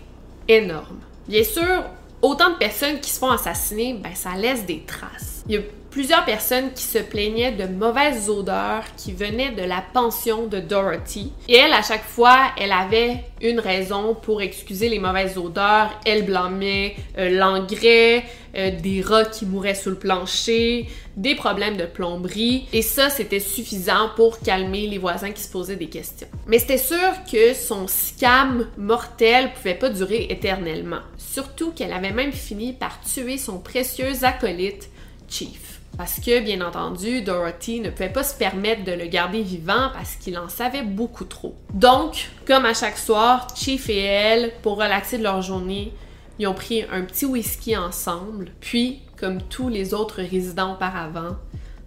[0.48, 0.98] énorme.
[1.28, 1.84] Bien sûr,
[2.20, 5.41] autant de personnes qui se font assassiner, ben ça laisse des traces.
[5.48, 5.60] Il y a
[5.92, 11.32] plusieurs personnes qui se plaignaient de mauvaises odeurs qui venaient de la pension de Dorothy.
[11.48, 16.00] Et elle, à chaque fois, elle avait une raison pour excuser les mauvaises odeurs.
[16.06, 18.24] Elle blâmait euh, l'engrais,
[18.56, 22.68] euh, des rats qui mouraient sous le plancher, des problèmes de plomberie.
[22.72, 26.28] Et ça, c'était suffisant pour calmer les voisins qui se posaient des questions.
[26.46, 31.00] Mais c'était sûr que son scam mortel pouvait pas durer éternellement.
[31.18, 34.88] Surtout qu'elle avait même fini par tuer son précieux acolyte,
[35.32, 35.80] Chief.
[35.96, 40.16] Parce que, bien entendu, Dorothy ne pouvait pas se permettre de le garder vivant parce
[40.16, 41.54] qu'il en savait beaucoup trop.
[41.74, 45.92] Donc, comme à chaque soir, Chief et elle, pour relaxer de leur journée,
[46.38, 51.36] ils ont pris un petit whisky ensemble, puis, comme tous les autres résidents auparavant,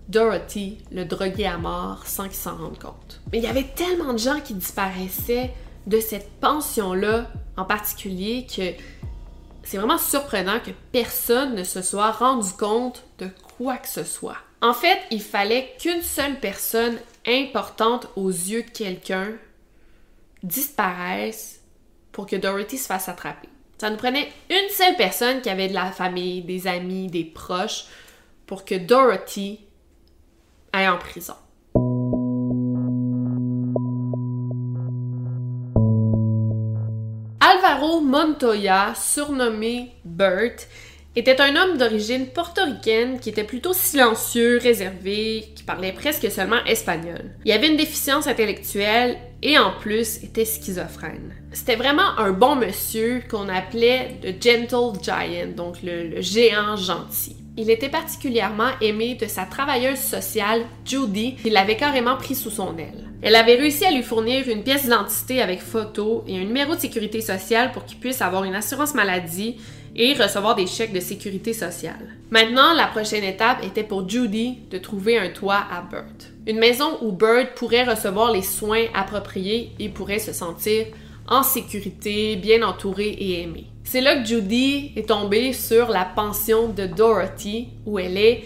[0.07, 3.21] Dorothy le droguait à mort sans qu'il s'en rende compte.
[3.31, 5.51] Mais il y avait tellement de gens qui disparaissaient
[5.87, 7.27] de cette pension-là
[7.57, 8.71] en particulier que
[9.65, 14.37] c'est vraiment surprenant que personne ne se soit rendu compte de quoi que ce soit.
[14.61, 16.97] En fait, il fallait qu'une seule personne
[17.27, 19.33] importante aux yeux de quelqu'un
[20.43, 21.61] disparaisse
[22.11, 23.49] pour que Dorothy se fasse attraper.
[23.77, 27.85] Ça nous prenait une seule personne qui avait de la famille, des amis, des proches
[28.45, 29.59] pour que Dorothy
[30.71, 31.35] aille en prison.
[38.01, 40.55] Montoya, surnommé Bert,
[41.15, 47.31] était un homme d'origine portoricaine qui était plutôt silencieux, réservé, qui parlait presque seulement espagnol.
[47.45, 51.33] Il avait une déficience intellectuelle et en plus était schizophrène.
[51.53, 57.37] C'était vraiment un bon monsieur qu'on appelait le Gentle Giant, donc le, géant gentil.
[57.57, 62.77] Il était particulièrement aimé de sa travailleuse sociale, Judy, qui l'avait carrément pris sous son
[62.77, 63.05] aile.
[63.21, 66.79] Elle avait réussi à lui fournir une pièce d'identité avec photo et un numéro de
[66.81, 69.55] sécurité sociale pour qu'il puisse avoir une assurance maladie
[69.95, 72.17] et recevoir des chèques de sécurité sociale.
[72.29, 76.03] Maintenant, la prochaine étape était pour Judy de trouver un toit à Bert.
[76.45, 80.87] Une maison où Bert pourrait recevoir les soins appropriés et pourrait se sentir
[81.27, 83.67] en sécurité, bien entouré et aimé.
[83.83, 88.43] C'est là que Judy est tombée sur la pension de Dorothy, où elle est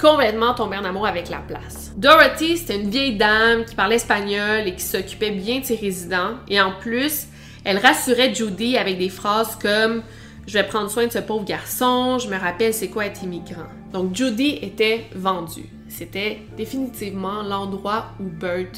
[0.00, 1.92] complètement tombée en amour avec la place.
[1.96, 6.34] Dorothy, c'était une vieille dame qui parlait espagnol et qui s'occupait bien de ses résidents,
[6.48, 7.26] et en plus,
[7.64, 10.02] elle rassurait Judy avec des phrases comme
[10.46, 13.66] je vais prendre soin de ce pauvre garçon, je me rappelle c'est quoi être immigrant.
[13.92, 15.68] Donc Judy était vendue.
[15.88, 18.72] C'était définitivement l'endroit où Bert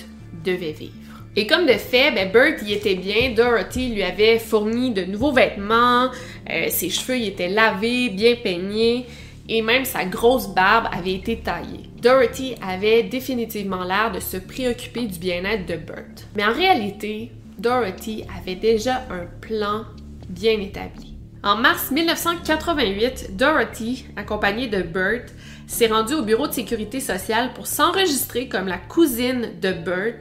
[0.45, 1.10] devait vivre.
[1.37, 3.31] Et comme de fait, ben Bert y était bien.
[3.31, 6.11] Dorothy lui avait fourni de nouveaux vêtements,
[6.51, 9.07] euh, ses cheveux y étaient lavés, bien peignés,
[9.49, 11.89] et même sa grosse barbe avait été taillée.
[12.03, 16.27] Dorothy avait définitivement l'air de se préoccuper du bien-être de Bert.
[16.35, 19.85] Mais en réalité, Dorothy avait déjà un plan
[20.29, 21.15] bien établi.
[21.43, 25.27] En mars 1988, Dorothy, accompagnée de Bert,
[25.67, 30.19] s'est rendue au bureau de sécurité sociale pour s'enregistrer comme la cousine de Bert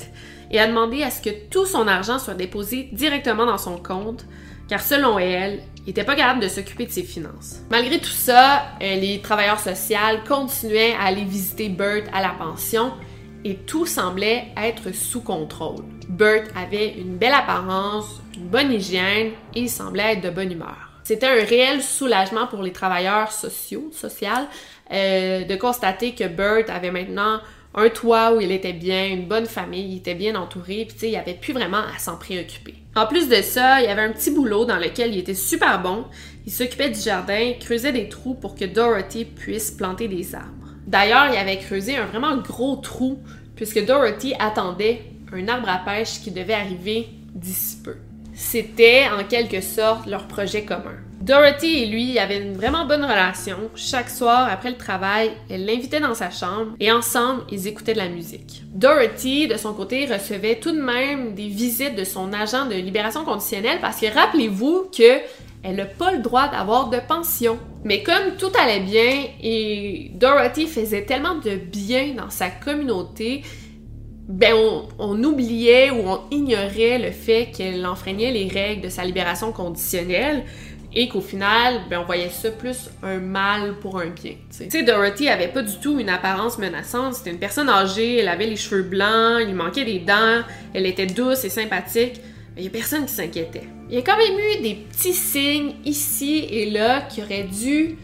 [0.52, 4.26] et a demandé à ce que tout son argent soit déposé directement dans son compte,
[4.68, 7.62] car selon elle, il n'était pas capable de s'occuper de ses finances.
[7.70, 12.92] Malgré tout ça, euh, les travailleurs sociaux continuaient à aller visiter Bert à la pension
[13.44, 15.84] et tout semblait être sous contrôle.
[16.08, 20.90] Bert avait une belle apparence, une bonne hygiène et il semblait être de bonne humeur.
[21.04, 24.46] C'était un réel soulagement pour les travailleurs sociaux, sociales,
[24.92, 27.40] euh, de constater que Bert avait maintenant
[27.76, 31.00] un toit où il était bien, une bonne famille, il était bien entouré, puis tu
[31.00, 32.76] sais, il avait plus vraiment à s'en préoccuper.
[32.96, 36.06] En plus de ça, il avait un petit boulot dans lequel il était super bon.
[36.46, 40.74] Il s'occupait du jardin, creusait des trous pour que Dorothy puisse planter des arbres.
[40.88, 43.20] D'ailleurs, il avait creusé un vraiment gros trou
[43.56, 47.98] puisque Dorothy attendait un arbre à pêche qui devait arriver d'ici peu.
[48.34, 50.98] C'était en quelque sorte leur projet commun.
[51.22, 53.58] Dorothy et lui avaient une vraiment bonne relation.
[53.76, 57.98] Chaque soir, après le travail, elle l'invitait dans sa chambre et ensemble, ils écoutaient de
[57.98, 58.64] la musique.
[58.74, 63.26] Dorothy, de son côté, recevait tout de même des visites de son agent de libération
[63.26, 65.20] conditionnelle parce que rappelez-vous que
[65.62, 67.60] elle n'a pas le droit d'avoir de pension.
[67.84, 73.44] Mais comme tout allait bien et Dorothy faisait tellement de bien dans sa communauté,
[74.30, 74.54] ben
[75.00, 80.46] on, oubliait ou on ignorait le fait qu'elle enfreignait les règles de sa libération conditionnelle
[80.94, 84.34] et qu'au final, ben on voyait ça plus un mal pour un bien.
[84.58, 87.14] Tu sais, Dorothy avait pas du tout une apparence menaçante.
[87.14, 90.42] C'était une personne âgée, elle avait les cheveux blancs, il lui manquait des dents,
[90.74, 92.22] elle était douce et sympathique.
[92.56, 93.68] Mais il y a personne qui s'inquiétait.
[93.90, 97.98] Il y a quand même eu des petits signes ici et là qui auraient dû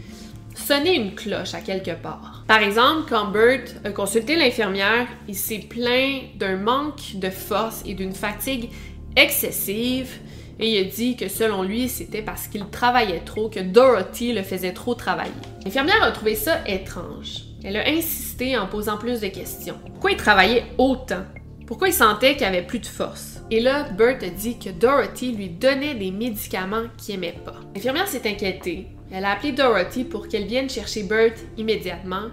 [0.54, 2.44] sonner une cloche à quelque part.
[2.46, 7.94] Par exemple, quand Bert a consulté l'infirmière, il s'est plaint d'un manque de force et
[7.94, 8.70] d'une fatigue
[9.16, 10.18] excessive
[10.58, 14.42] et il a dit que selon lui, c'était parce qu'il travaillait trop, que Dorothy le
[14.42, 15.32] faisait trop travailler.
[15.64, 17.42] L'infirmière a trouvé ça étrange.
[17.64, 19.78] Elle a insisté en posant plus de questions.
[19.92, 21.24] Pourquoi il travaillait autant?
[21.66, 23.40] Pourquoi il sentait qu'il avait plus de force?
[23.50, 27.56] Et là, Bert a dit que Dorothy lui donnait des médicaments qu'il aimait pas.
[27.74, 32.28] L'infirmière s'est inquiétée elle a appelé Dorothy pour qu'elle vienne chercher Bert immédiatement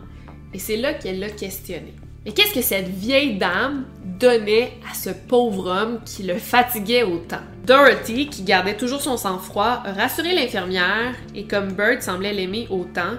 [0.54, 1.94] et c'est là qu'elle l'a questionné.
[2.26, 7.42] Mais qu'est-ce que cette vieille dame donnait à ce pauvre homme qui le fatiguait autant?
[7.66, 13.18] Dorothy, qui gardait toujours son sang-froid, a rassuré l'infirmière et comme Bert semblait l'aimer autant,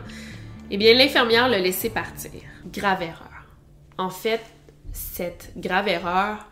[0.71, 2.41] eh bien l'infirmière l'a laissé partir.
[2.73, 3.47] Grave erreur.
[3.99, 4.41] En fait,
[4.93, 6.47] cette grave erreur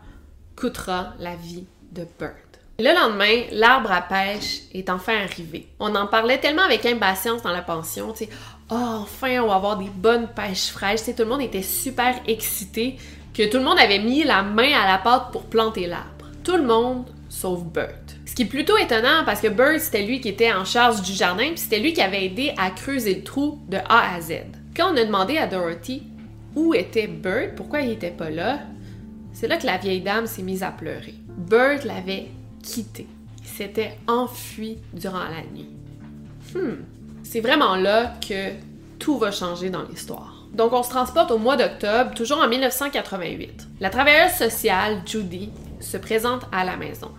[0.55, 2.42] coûtera la vie de Bert.
[2.83, 5.67] Le lendemain, l'arbre à pêche est enfin arrivé.
[5.79, 8.29] On en parlait tellement avec impatience dans la pension, tu sais,
[8.69, 11.05] Ah, enfin, on va avoir des bonnes pêches fraîches.
[11.05, 12.97] tout le monde était super excité
[13.33, 16.25] que tout le monde avait mis la main à la pâte pour planter l'arbre.
[16.43, 18.03] Tout le monde, sauf Bert.
[18.25, 21.13] Ce qui est plutôt étonnant parce que Bert, c'était lui qui était en charge du
[21.13, 24.33] jardin, puis c'était lui qui avait aidé à creuser le trou de A à Z.
[24.75, 26.03] Quand on a demandé à Dorothy
[26.53, 28.59] où était Bert, pourquoi il était pas là,
[29.31, 31.13] c'est là que la vieille dame s'est mise à pleurer.
[31.37, 32.27] Bert l'avait
[32.63, 33.07] quitté.
[33.41, 35.69] Il s'était enfui durant la nuit.
[36.55, 36.83] Hmm.
[37.23, 38.51] C'est vraiment là que
[38.99, 40.45] tout va changer dans l'histoire.
[40.53, 43.67] Donc on se transporte au mois d'octobre, toujours en 1988.
[43.79, 45.49] La travailleuse sociale, Judy,
[45.79, 47.11] se présente à la maison.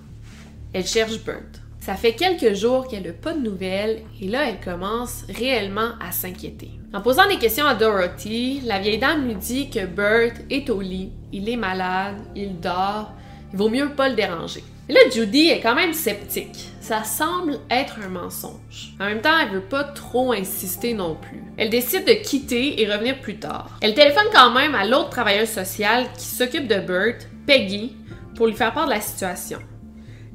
[0.73, 1.43] Elle cherche Bert.
[1.81, 6.13] Ça fait quelques jours qu'elle n'a pas de nouvelles et là, elle commence réellement à
[6.13, 6.71] s'inquiéter.
[6.95, 10.81] En posant des questions à Dorothy, la vieille dame lui dit que Bert est au
[10.81, 13.13] lit, il est malade, il dort,
[13.53, 14.65] il vaut mieux pas le déranger.
[14.87, 16.69] Là, Judy est quand même sceptique.
[16.81, 18.93] Ça semble être un mensonge.
[19.01, 21.43] En même temps, elle veut pas trop insister non plus.
[21.57, 23.79] Elle décide de quitter et revenir plus tard.
[23.81, 27.17] Elle téléphone quand même à l'autre travailleuse sociale qui s'occupe de Bert,
[27.47, 27.97] Peggy,
[28.37, 29.59] pour lui faire part de la situation.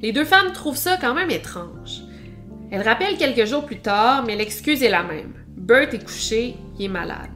[0.01, 2.01] Les deux femmes trouvent ça quand même étrange.
[2.71, 5.33] Elle rappelle quelques jours plus tard, mais l'excuse est la même.
[5.57, 7.29] Bert est couché, il est malade.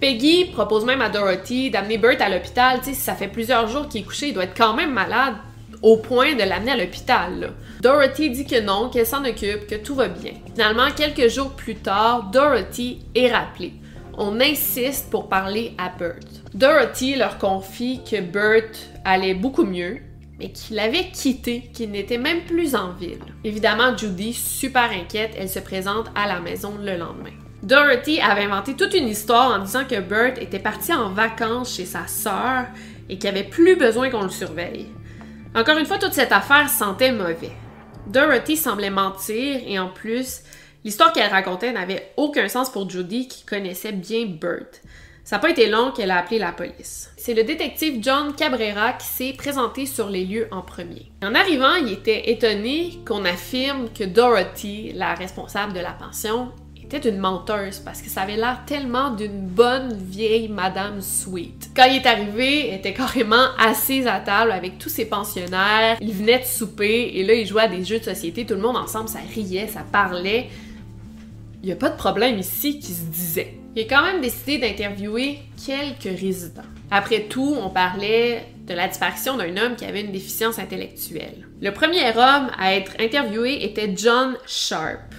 [0.00, 2.78] Peggy propose même à Dorothy d'amener Bert à l'hôpital.
[2.84, 5.34] Si ça fait plusieurs jours qu'il est couché, il doit être quand même malade
[5.82, 7.52] au point de l'amener à l'hôpital.
[7.80, 10.32] Dorothy dit que non, qu'elle s'en occupe, que tout va bien.
[10.52, 13.74] Finalement, quelques jours plus tard, Dorothy est rappelée.
[14.18, 16.16] On insiste pour parler à Bert.
[16.52, 18.72] Dorothy leur confie que Bert
[19.04, 19.98] allait beaucoup mieux,
[20.38, 23.20] mais qu'il avait quitté, qu'il n'était même plus en ville.
[23.44, 27.30] Évidemment, Judy, super inquiète, elle se présente à la maison le lendemain.
[27.62, 31.84] Dorothy avait inventé toute une histoire en disant que Bert était parti en vacances chez
[31.84, 32.66] sa sœur
[33.08, 34.86] et qu'il avait plus besoin qu'on le surveille.
[35.54, 37.50] Encore une fois, toute cette affaire sentait mauvais.
[38.06, 40.42] Dorothy semblait mentir et en plus,
[40.84, 44.80] l'histoire qu'elle racontait n'avait aucun sens pour Judy qui connaissait bien Bert.
[45.24, 47.10] Ça n'a pas été long qu'elle a appelé la police.
[47.16, 51.10] C'est le détective John Cabrera qui s'est présenté sur les lieux en premier.
[51.22, 56.52] En arrivant, il était étonné qu'on affirme que Dorothy, la responsable de la pension,
[56.96, 61.70] était une menteuse parce que ça avait l'air tellement d'une bonne vieille Madame Sweet.
[61.74, 65.96] Quand il est arrivé, elle était carrément assise à table avec tous ses pensionnaires.
[66.00, 68.44] Il venait de souper et là, il jouait à des jeux de société.
[68.44, 70.48] Tout le monde ensemble, ça riait, ça parlait.
[71.62, 73.54] Il n'y a pas de problème ici qui se disait.
[73.76, 76.62] Il a quand même décidé d'interviewer quelques résidents.
[76.90, 81.46] Après tout, on parlait de la disparition d'un homme qui avait une déficience intellectuelle.
[81.60, 85.14] Le premier homme à être interviewé était John Sharp.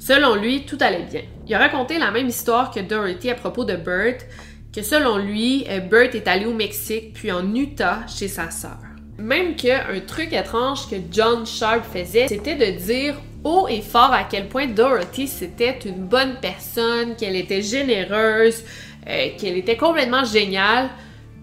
[0.00, 1.20] Selon lui, tout allait bien.
[1.46, 4.16] Il a raconté la même histoire que Dorothy à propos de Bert,
[4.74, 8.78] que selon lui, euh, Bert est allé au Mexique puis en Utah chez sa sœur.
[9.18, 14.24] Même qu'un truc étrange que John Sharp faisait, c'était de dire haut et fort à
[14.24, 18.64] quel point Dorothy c'était une bonne personne, qu'elle était généreuse,
[19.06, 20.88] euh, qu'elle était complètement géniale,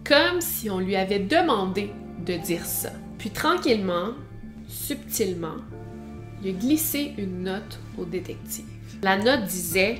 [0.04, 1.92] comme si on lui avait demandé
[2.26, 2.90] de dire ça.
[3.20, 4.14] Puis tranquillement,
[4.68, 5.58] subtilement,
[6.48, 8.66] il glissé une note au détective.
[9.04, 10.00] La note disait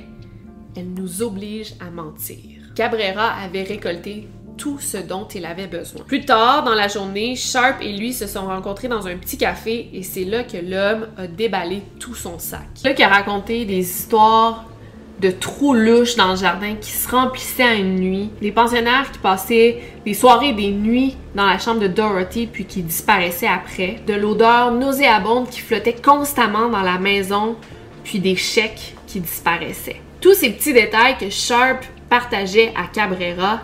[0.76, 2.72] Elle nous oblige à mentir.
[2.74, 6.02] Cabrera avait récolté tout ce dont il avait besoin.
[6.04, 9.90] Plus tard dans la journée, Sharp et lui se sont rencontrés dans un petit café
[9.92, 12.66] et c'est là que l'homme a déballé tout son sac.
[12.84, 14.67] A raconté des histoires
[15.20, 19.18] de trous louches dans le jardin qui se remplissaient à une nuit, des pensionnaires qui
[19.18, 23.96] passaient des soirées et des nuits dans la chambre de Dorothy puis qui disparaissaient après,
[24.06, 27.56] de l'odeur nauséabonde qui flottait constamment dans la maison,
[28.04, 30.00] puis des chèques qui disparaissaient.
[30.20, 33.60] Tous ces petits détails que Sharp partageait à Cabrera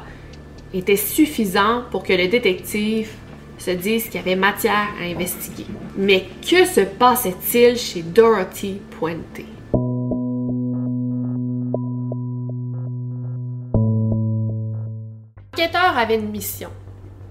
[0.72, 3.10] étaient suffisants pour que le détective
[3.58, 5.66] se dise qu'il y avait matière à investiguer.
[5.96, 9.53] Mais que se passait-il chez Dorothy Puente?
[15.56, 16.68] L'enquêteur avait une mission.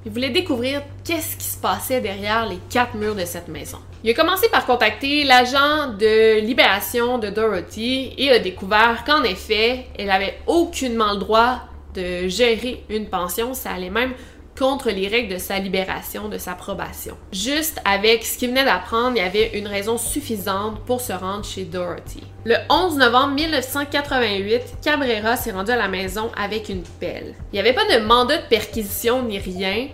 [0.05, 3.80] Il voulait découvrir qu'est-ce qui se passait derrière les quatre murs de cette maison.
[4.01, 9.88] Il a commencé par contacter l'agent de libération de Dorothy et a découvert qu'en effet,
[9.99, 11.63] elle avait aucunement le droit
[11.95, 13.53] de gérer une pension.
[13.53, 14.13] Ça allait même
[14.57, 17.17] contre les règles de sa libération, de sa probation.
[17.31, 21.43] Juste avec ce qu'il venait d'apprendre, il y avait une raison suffisante pour se rendre
[21.43, 22.23] chez Dorothy.
[22.45, 27.33] Le 11 novembre 1988, Cabrera s'est rendu à la maison avec une pelle.
[27.51, 29.87] Il n'y avait pas de mandat de perquisition ni rien,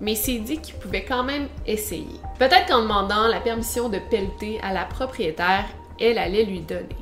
[0.00, 2.20] mais il s'est dit qu'il pouvait quand même essayer.
[2.38, 5.64] Peut-être qu'en demandant la permission de pelleter à la propriétaire,
[6.00, 6.96] elle allait lui donner.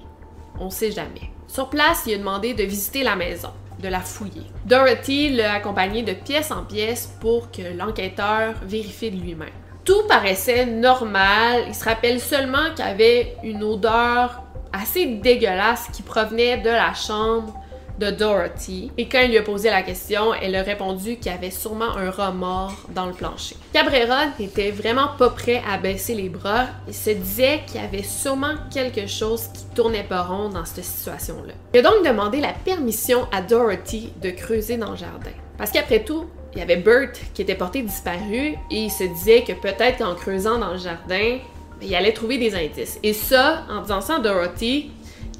[0.60, 1.30] On sait jamais.
[1.48, 3.50] Sur place, il a demandé de visiter la maison
[3.88, 4.46] la fouiller.
[4.66, 9.48] Dorothy l'a accompagné de pièce en pièce pour que l'enquêteur vérifie de lui-même.
[9.84, 16.02] Tout paraissait normal, il se rappelle seulement qu'il y avait une odeur assez dégueulasse qui
[16.02, 17.61] provenait de la chambre
[18.10, 18.90] Dorothy.
[18.98, 21.96] Et quand il lui a posé la question, elle a répondu qu'il y avait sûrement
[21.96, 23.56] un mort dans le plancher.
[23.72, 26.66] Cabrera n'était vraiment pas prêt à baisser les bras.
[26.88, 30.84] Il se disait qu'il y avait sûrement quelque chose qui tournait pas rond dans cette
[30.84, 31.54] situation-là.
[31.74, 35.30] Il a donc demandé la permission à Dorothy de creuser dans le jardin.
[35.58, 39.42] Parce qu'après tout, il y avait Bert qui était porté disparu et il se disait
[39.42, 41.38] que peut-être qu'en creusant dans le jardin,
[41.80, 42.98] il allait trouver des indices.
[43.02, 44.90] Et ça, en disant ça Dorothy,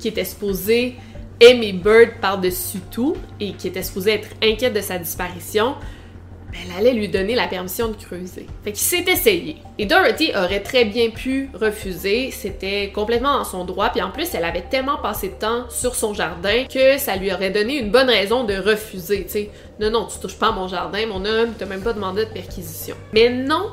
[0.00, 0.96] qui était supposée
[1.43, 5.74] aimer Bird par-dessus tout et qui était supposée être inquiète de sa disparition,
[6.53, 8.47] ben, elle allait lui donner la permission de creuser.
[8.62, 9.57] Fait qu'il s'est essayé.
[9.78, 14.34] Et Dorothy aurait très bien pu refuser, c'était complètement dans son droit, puis en plus,
[14.34, 17.90] elle avait tellement passé de temps sur son jardin que ça lui aurait donné une
[17.90, 19.51] bonne raison de refuser, tu sais.
[19.80, 22.30] Non, non, tu touches pas à mon jardin, mon homme, t'as même pas demandé de
[22.30, 22.95] perquisition.
[23.14, 23.70] Mais non,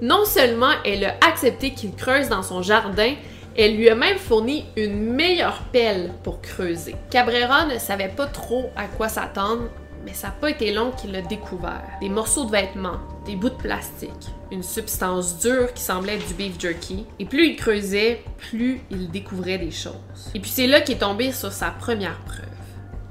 [0.00, 3.12] non seulement elle a accepté qu'il creuse dans son jardin,
[3.56, 6.94] elle lui a même fourni une meilleure pelle pour creuser.
[7.10, 9.64] Cabrera ne savait pas trop à quoi s'attendre,
[10.04, 11.82] mais ça n'a pas été long qu'il l'a découvert.
[12.00, 16.58] Des morceaux de vêtements, des bouts de plastique, une substance dure qui semblait du beef
[16.58, 17.06] jerky.
[17.18, 20.30] Et plus il creusait, plus il découvrait des choses.
[20.34, 22.46] Et puis c'est là qu'il est tombé sur sa première preuve.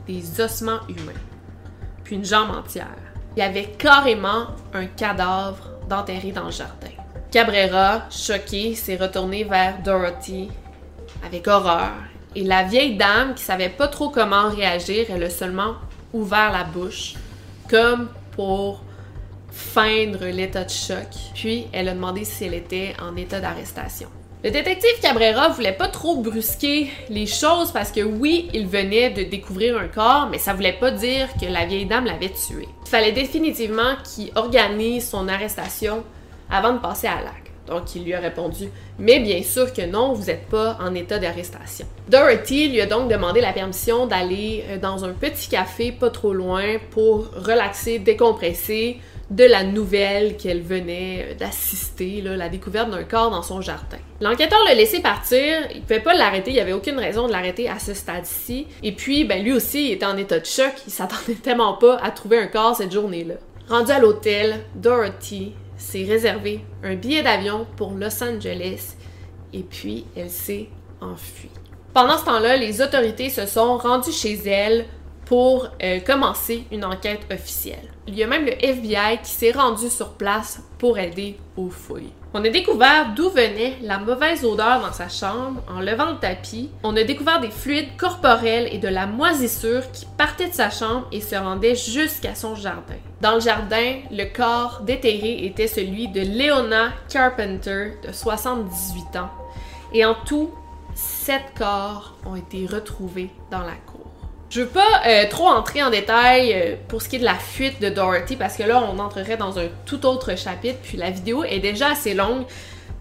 [0.08, 1.14] Des ossements humains.
[2.04, 2.88] Puis une jambe entière.
[3.36, 6.99] Il y avait carrément un cadavre d'enterré dans le jardin.
[7.32, 10.49] Cabrera, choqué, s'est retourné vers Dorothy
[11.23, 11.91] avec horreur.
[12.36, 15.75] Et la vieille dame, qui savait pas trop comment réagir, elle a seulement
[16.11, 17.13] ouvert la bouche,
[17.69, 18.82] comme pour
[19.51, 21.07] feindre l'état de choc.
[21.36, 24.09] Puis, elle a demandé si elle était en état d'arrestation.
[24.43, 29.21] Le détective Cabrera voulait pas trop brusquer les choses parce que oui, il venait de
[29.23, 32.67] découvrir un corps, mais ça voulait pas dire que la vieille dame l'avait tué.
[32.86, 36.03] Il fallait définitivement qu'il organise son arrestation
[36.50, 37.50] avant de passer à l'acte.
[37.70, 41.20] Donc, il lui a répondu Mais bien sûr que non, vous n'êtes pas en état
[41.20, 41.86] d'arrestation.
[42.10, 46.34] Dorothy lui a donc demandé la permission d'aller euh, dans un petit café pas trop
[46.34, 48.97] loin pour relaxer, décompresser
[49.30, 54.00] de la nouvelle qu'elle venait euh, d'assister, la découverte d'un corps dans son jardin.
[54.20, 57.70] L'enquêteur l'a laissé partir, il pouvait pas l'arrêter, il y avait aucune raison de l'arrêter
[57.70, 58.66] à ce stade-ci.
[58.82, 61.97] Et puis, ben lui aussi, il était en état de choc, il s'attendait tellement pas
[61.97, 63.36] à trouver un corps cette journée-là.
[63.70, 68.95] Rendu à l'hôtel, Dorothy s'est réservé un billet d'avion pour Los Angeles
[69.53, 70.69] et puis elle s'est
[71.01, 71.49] enfuie.
[71.93, 74.86] Pendant ce temps-là, les autorités se sont rendues chez elle
[75.25, 77.89] pour euh, commencer une enquête officielle.
[78.07, 82.13] Il y a même le FBI qui s'est rendu sur place pour aider aux fouilles.
[82.32, 86.69] On a découvert d'où venait la mauvaise odeur dans sa chambre en levant le tapis.
[86.84, 91.07] On a découvert des fluides corporels et de la moisissure qui partaient de sa chambre
[91.11, 92.97] et se rendaient jusqu'à son jardin.
[93.19, 99.32] Dans le jardin, le corps déterré était celui de Leona Carpenter, de 78 ans.
[99.91, 100.51] Et en tout,
[100.93, 103.99] sept corps ont été retrouvés dans la cour.
[104.50, 107.36] Je veux pas euh, trop entrer en détail euh, pour ce qui est de la
[107.36, 111.12] fuite de Dorothy parce que là on entrerait dans un tout autre chapitre puis la
[111.12, 112.45] vidéo est déjà assez longue.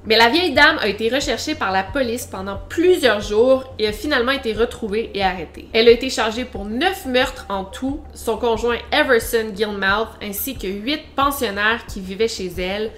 [0.05, 3.93] Mais la vieille dame a été recherchée par la police pendant plusieurs jours et a
[3.93, 5.69] finalement été retrouvée et arrêtée.
[5.73, 10.67] Elle a été chargée pour neuf meurtres en tout, son conjoint Everson Gilmouth ainsi que
[10.67, 12.91] huit pensionnaires qui vivaient chez elle,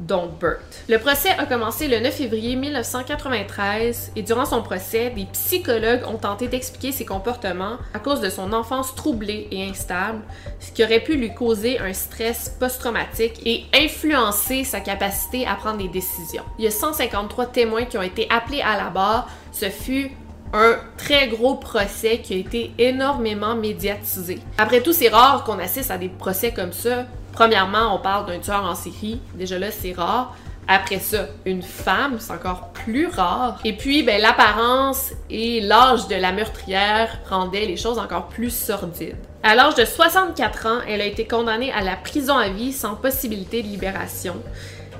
[0.00, 0.58] dont Bert.
[0.88, 6.18] Le procès a commencé le 9 février 1993 et durant son procès, des psychologues ont
[6.18, 10.20] tenté d'expliquer ses comportements à cause de son enfance troublée et instable,
[10.60, 15.78] ce qui aurait pu lui causer un stress post-traumatique et influencer sa capacité à prendre
[15.78, 16.44] des décisions.
[16.58, 19.28] Il y a 153 témoins qui ont été appelés à la barre.
[19.52, 20.10] Ce fut
[20.52, 24.38] un très gros procès qui a été énormément médiatisé.
[24.58, 28.38] Après tout, c'est rare qu'on assiste à des procès comme ça Premièrement, on parle d'un
[28.38, 29.20] tueur en série.
[29.34, 30.34] Déjà là, c'est rare.
[30.66, 33.60] Après ça, une femme, c'est encore plus rare.
[33.62, 39.18] Et puis, ben, l'apparence et l'âge de la meurtrière rendaient les choses encore plus sordides.
[39.42, 42.94] À l'âge de 64 ans, elle a été condamnée à la prison à vie sans
[42.94, 44.36] possibilité de libération.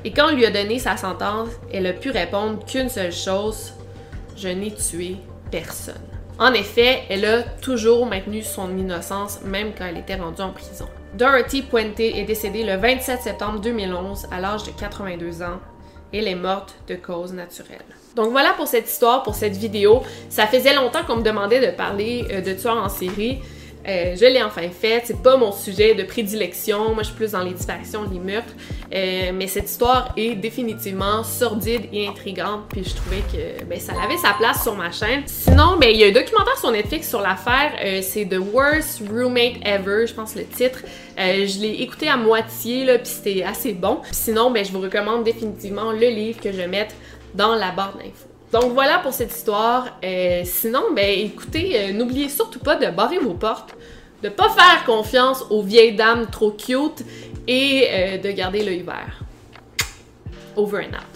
[0.04, 3.72] Et quand on lui a donné sa sentence, elle a pu répondre qu'une seule chose
[4.36, 5.16] je n'ai tué
[5.50, 5.94] personne.
[6.38, 10.86] En effet, elle a toujours maintenu son innocence, même quand elle était rendue en prison.
[11.16, 15.60] Dorothy Puente est décédée le 27 septembre 2011 à l'âge de 82 ans.
[16.12, 17.86] Elle est morte de cause naturelle.
[18.14, 20.02] Donc voilà pour cette histoire, pour cette vidéo.
[20.28, 23.40] Ça faisait longtemps qu'on me demandait de parler euh, de tueurs en série.
[23.88, 25.04] Euh, je l'ai enfin faite.
[25.06, 26.94] C'est pas mon sujet de prédilection.
[26.94, 28.54] Moi, je suis plus dans les disparitions, les meurtres.
[28.92, 32.62] Euh, mais cette histoire est définitivement sordide et intrigante.
[32.68, 35.22] Puis je trouvais que ben, ça avait sa place sur ma chaîne.
[35.26, 37.72] Sinon, ben, il y a un documentaire sur Netflix sur l'affaire.
[37.84, 40.80] Euh, c'est The Worst Roommate Ever, je pense le titre.
[41.16, 44.00] je l'ai écouté à moitié, là, puis c'était assez bon.
[44.10, 46.94] sinon, ben, je vous recommande définitivement le livre que je vais mettre
[47.34, 48.35] dans la barre d'infos.
[48.60, 49.98] Donc voilà pour cette histoire.
[50.02, 53.74] Euh, sinon, ben écoutez, euh, n'oubliez surtout pas de barrer vos portes,
[54.22, 57.04] de pas faire confiance aux vieilles dames trop cute
[57.46, 59.20] et euh, de garder l'œil vert.
[60.56, 61.15] Over and out.